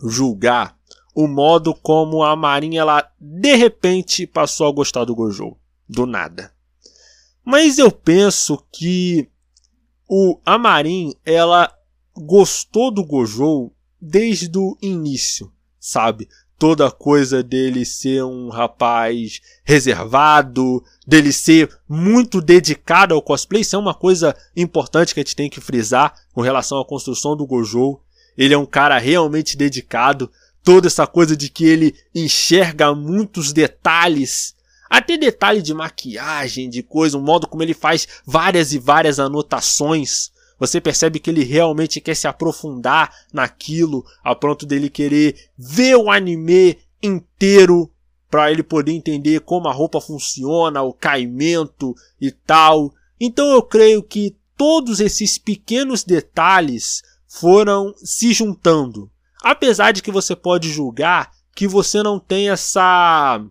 [0.00, 0.76] julgar
[1.14, 5.56] o modo como a Marinha, ela de repente passou a gostar do Gojo.
[5.88, 6.52] Do nada.
[7.44, 9.28] Mas eu penso que
[10.08, 11.72] o Amarin, ela
[12.16, 13.70] gostou do Gojo
[14.00, 16.28] desde o início, sabe?
[16.58, 23.78] toda coisa dele ser um rapaz reservado, dele ser muito dedicado ao cosplay, isso é
[23.78, 28.00] uma coisa importante que a gente tem que frisar com relação à construção do Gojo.
[28.36, 30.30] Ele é um cara realmente dedicado,
[30.62, 34.54] toda essa coisa de que ele enxerga muitos detalhes,
[34.88, 40.32] até detalhe de maquiagem, de coisa, o modo como ele faz várias e várias anotações
[40.58, 46.10] você percebe que ele realmente quer se aprofundar naquilo, a ponto dele querer ver o
[46.10, 47.90] anime inteiro
[48.30, 52.92] para ele poder entender como a roupa funciona, o caimento e tal.
[53.20, 59.10] Então eu creio que todos esses pequenos detalhes foram se juntando.
[59.42, 63.44] Apesar de que você pode julgar que você não tem essa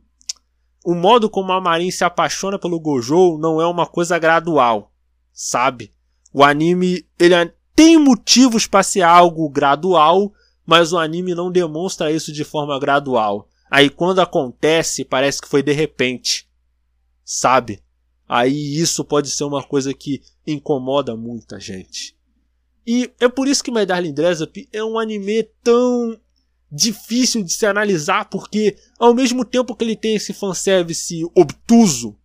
[0.84, 4.92] o modo como a Marin se apaixona pelo Gojo não é uma coisa gradual,
[5.32, 5.92] sabe?
[6.34, 10.34] O anime, ele é, tem motivos para ser algo gradual,
[10.66, 13.48] mas o anime não demonstra isso de forma gradual.
[13.70, 16.48] Aí quando acontece, parece que foi de repente.
[17.24, 17.82] Sabe?
[18.28, 22.16] Aí isso pode ser uma coisa que incomoda muita gente.
[22.86, 26.20] E é por isso que My Darling Dress Up é um anime tão
[26.74, 32.18] difícil de se analisar, porque ao mesmo tempo que ele tem esse fanservice obtuso,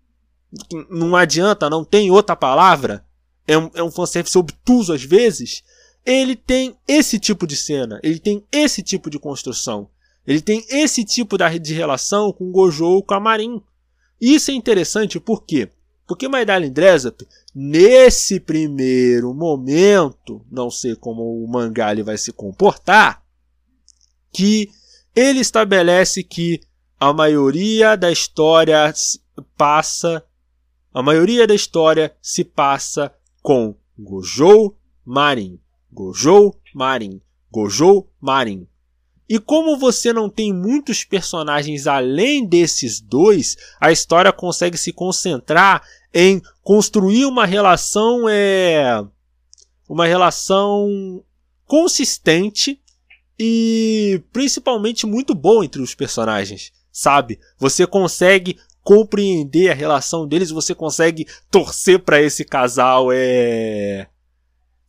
[0.89, 3.05] não adianta, não tem outra palavra,
[3.47, 5.63] é um, é um fanservice obtuso às vezes,
[6.05, 9.91] ele tem esse tipo de cena, ele tem esse tipo de construção,
[10.27, 13.63] ele tem esse tipo de relação com Gojo com a Marin.
[14.19, 15.71] Isso é interessante por quê?
[16.07, 16.27] Porque
[16.71, 23.23] Dress Up, nesse primeiro momento, não sei como o mangá vai se comportar,
[24.39, 24.71] que
[25.17, 26.61] ele estabelece que
[27.01, 28.95] a maioria da história
[29.57, 30.25] passa,
[30.95, 33.13] a maioria da história se passa
[33.43, 35.59] com Gojo Marin,
[35.93, 37.21] Gojo Marin,
[37.51, 38.69] Gojo Marin.
[39.29, 45.83] E como você não tem muitos personagens além desses dois, a história consegue se concentrar
[46.15, 49.05] em construir uma relação é
[49.89, 51.25] uma relação
[51.67, 52.81] consistente
[53.39, 57.39] e principalmente muito boa entre os personagens, sabe?
[57.59, 64.09] Você consegue compreender a relação deles, você consegue torcer para esse casal é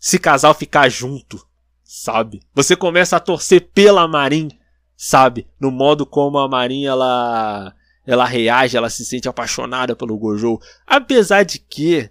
[0.02, 1.45] esse casal ficar junto,
[1.84, 2.41] sabe?
[2.56, 4.50] Você começa a torcer pela Marin,
[4.95, 5.45] sabe?
[5.60, 7.76] No modo como a Marin ela
[8.08, 12.10] ela reage, ela se sente apaixonada pelo Gojo, apesar de que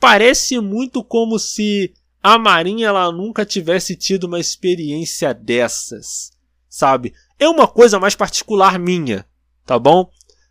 [0.00, 1.92] parece muito como se
[2.22, 6.32] a Marin ela nunca tivesse tido uma experiência dessas,
[6.68, 7.14] sabe?
[7.38, 9.26] É uma coisa mais particular minha,
[9.64, 10.10] tá bom?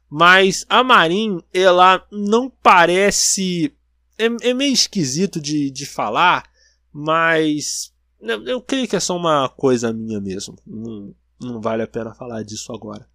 [0.09, 3.73] Mas a Marin, ela não parece.
[4.17, 6.49] É, é meio esquisito de, de falar,
[6.91, 7.93] mas.
[8.19, 10.57] Eu, creio que é só uma coisa minha mesmo.
[10.65, 13.07] Não, não vale a pena falar disso agora.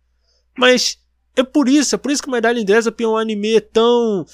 [0.56, 0.98] Mas
[1.34, 4.24] é por isso, é por isso que Medalha Indesa é um anime tão.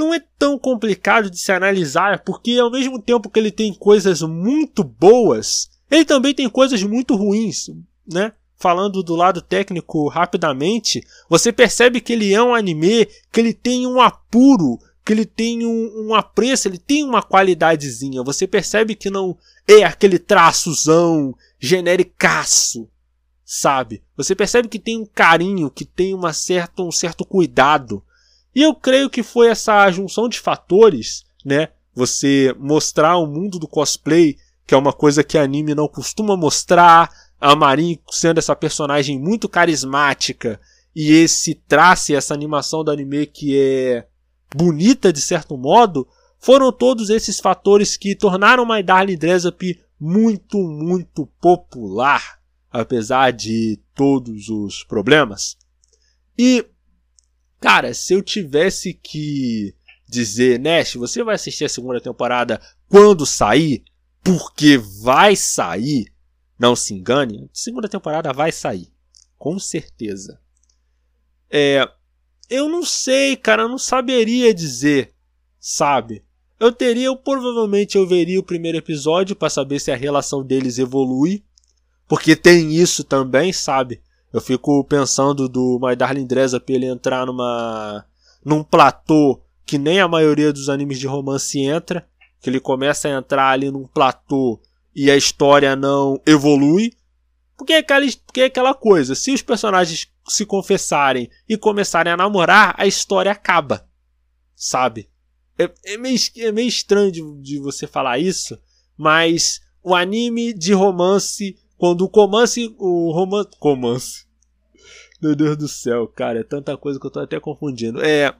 [0.00, 4.22] Não é tão complicado de se analisar, porque ao mesmo tempo que ele tem coisas
[4.22, 7.70] muito boas, ele também tem coisas muito ruins,
[8.10, 8.32] né?
[8.60, 13.86] falando do lado técnico rapidamente, você percebe que ele é um anime, que ele tem
[13.86, 18.22] um apuro, que ele tem um, um apreço, ele tem uma qualidadezinha.
[18.22, 19.36] Você percebe que não
[19.66, 22.86] é aquele traçozão genericaço,
[23.44, 24.02] sabe?
[24.14, 28.04] Você percebe que tem um carinho, que tem uma certa, um certo cuidado.
[28.54, 31.68] E eu creio que foi essa junção de fatores, né?
[31.94, 34.36] Você mostrar o mundo do cosplay,
[34.66, 39.48] que é uma coisa que anime não costuma mostrar, a Marin sendo essa personagem muito
[39.48, 40.60] carismática
[40.94, 44.06] e esse traço essa animação do anime que é
[44.54, 46.06] bonita de certo modo,
[46.38, 52.40] foram todos esses fatores que tornaram My Darling Dress Up muito, muito popular,
[52.70, 55.56] apesar de todos os problemas.
[56.38, 56.64] E,
[57.60, 59.74] cara, se eu tivesse que
[60.08, 63.84] dizer, Nash, você vai assistir a segunda temporada quando sair?
[64.24, 66.12] Porque vai sair.
[66.58, 68.88] Não se engane, segunda temporada vai sair.
[69.38, 70.40] Com certeza.
[71.48, 71.88] É,
[72.48, 75.14] eu não sei, cara, eu não saberia dizer,
[75.58, 76.22] sabe?
[76.58, 80.78] Eu teria, eu, provavelmente eu veria o primeiro episódio para saber se a relação deles
[80.78, 81.42] evolui,
[82.06, 84.02] porque tem isso também, sabe?
[84.32, 88.04] Eu fico pensando do My Darling Dress ele entrar numa
[88.44, 92.08] num platô que nem a maioria dos animes de romance entra,
[92.40, 94.60] que ele começa a entrar ali num platô
[94.94, 96.92] e a história não evolui.
[97.56, 102.16] Porque é, aquela, porque é aquela coisa, se os personagens se confessarem e começarem a
[102.16, 103.86] namorar, a história acaba.
[104.56, 105.08] Sabe?
[105.58, 108.58] É, é, meio, é meio estranho de, de você falar isso,
[108.96, 112.76] mas o anime de romance quando o romance.
[112.78, 113.48] O romance.
[113.58, 114.26] Romance.
[115.20, 118.04] Meu Deus do céu, cara, é tanta coisa que eu tô até confundindo.
[118.04, 118.34] É.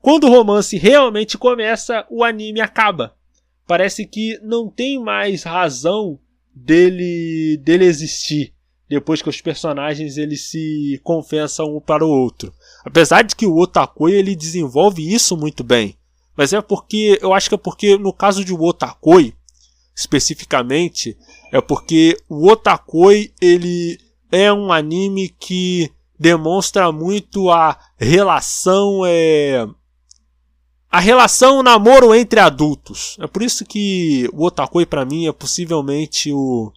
[0.00, 3.14] Quando o romance realmente começa, o anime acaba.
[3.66, 6.18] Parece que não tem mais razão
[6.54, 8.54] dele dele existir
[8.88, 12.52] depois que os personagens eles se confessam um para o outro.
[12.84, 15.96] Apesar de que o Otakoi ele desenvolve isso muito bem,
[16.36, 19.34] mas é porque eu acho que é porque no caso de Otakoi
[19.94, 21.16] especificamente
[21.52, 23.98] é porque o Otakoi ele
[24.30, 29.66] é um anime que demonstra muito a relação é
[30.90, 33.16] a relação namoro entre adultos.
[33.18, 36.72] É por isso que o Otakoi para mim é possivelmente o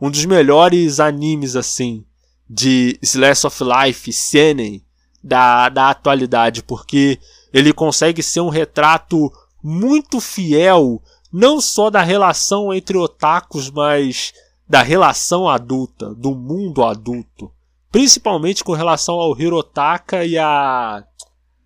[0.00, 2.04] um dos melhores animes assim
[2.50, 4.84] de Slice of Life, seinen
[5.22, 7.18] da, da atualidade, porque
[7.52, 11.00] ele consegue ser um retrato muito fiel
[11.32, 14.32] não só da relação entre otakus, mas
[14.68, 17.52] da relação adulta, do mundo adulto,
[17.90, 21.04] principalmente com relação ao Hirotaka e a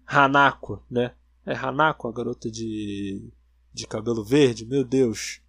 [0.07, 1.13] Hanako, né?
[1.45, 3.31] É Hanako, a garota de
[3.77, 5.43] de cabelo verde, meu Deus.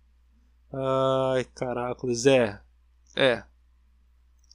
[0.74, 2.60] Ai, caracoles, é.
[3.16, 3.42] É.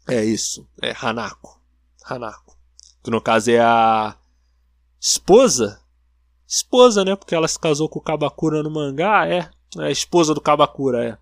[0.07, 0.69] É isso.
[0.83, 1.59] É Hanako.
[2.05, 2.55] Hanako.
[3.03, 4.15] Que no caso é a
[5.01, 5.82] esposa.
[6.55, 7.17] Esposa, né?
[7.17, 9.27] Porque ela se casou com o Kabakura no mangá.
[9.27, 9.49] É.
[9.79, 11.19] É a esposa do Kabakura, é.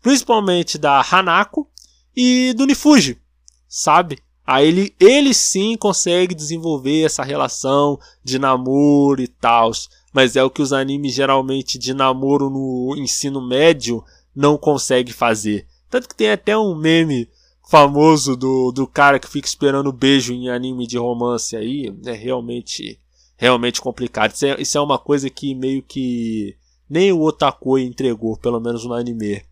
[0.00, 1.68] Principalmente da Hanako
[2.16, 3.20] e do Nifuji.
[3.68, 4.18] Sabe?
[4.46, 9.70] Aí ele, ele sim consegue desenvolver essa relação de namoro e tal.
[10.14, 14.02] Mas é o que os animes geralmente de namoro no ensino médio
[14.34, 15.66] não conseguem fazer.
[15.90, 17.28] Tanto que tem até um meme
[17.68, 21.94] famoso do, do cara que fica esperando beijo em anime de romance aí.
[22.06, 22.98] É realmente,
[23.38, 24.34] realmente complicado.
[24.34, 26.56] Isso é, isso é uma coisa que meio que
[26.90, 29.42] nem o Otakoi entregou, pelo menos no anime.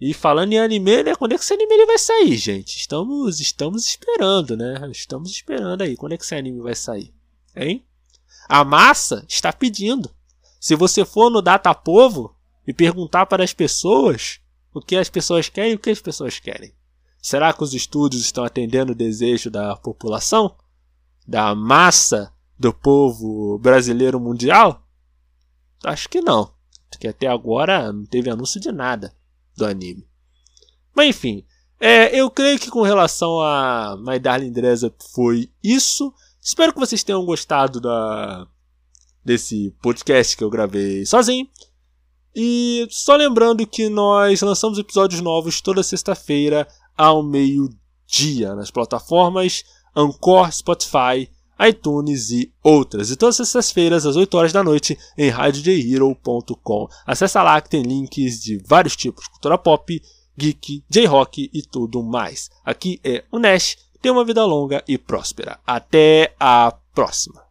[0.00, 1.14] E falando em anime, né?
[1.16, 2.76] Quando é que esse anime ele vai sair, gente?
[2.76, 4.88] Estamos, estamos esperando, né?
[4.92, 5.96] Estamos esperando aí.
[5.96, 7.14] Quando é que esse anime vai sair?
[7.56, 7.82] Hein?
[8.46, 10.10] A massa está pedindo.
[10.60, 14.40] Se você for no Data Povo e perguntar para as pessoas,
[14.74, 16.74] o que as pessoas querem o que as pessoas querem.
[17.22, 20.56] Será que os estúdios estão atendendo o desejo da população?
[21.26, 24.82] Da massa do povo brasileiro mundial?
[25.84, 26.52] Acho que não.
[26.90, 29.14] Porque até agora não teve anúncio de nada
[29.56, 30.06] do anime.
[30.94, 31.44] Mas enfim,
[31.80, 36.14] é, eu creio que com relação a My Darling Dresa foi isso.
[36.40, 38.46] Espero que vocês tenham gostado da,
[39.24, 41.48] desse podcast que eu gravei sozinho.
[42.34, 49.64] E só lembrando que nós lançamos episódios novos toda sexta-feira ao meio-dia nas plataformas
[49.96, 51.30] Anchor, Spotify,
[51.60, 53.10] iTunes e outras.
[53.10, 56.88] E todas sextas-feiras às 8 horas da noite em radiojhero.com.
[57.06, 60.00] Acesse lá que tem links de vários tipos, cultura pop,
[60.36, 62.50] geek, J-rock e tudo mais.
[62.64, 63.76] Aqui é o Nash.
[64.00, 65.58] Tenha uma vida longa e próspera.
[65.66, 67.43] Até a próxima.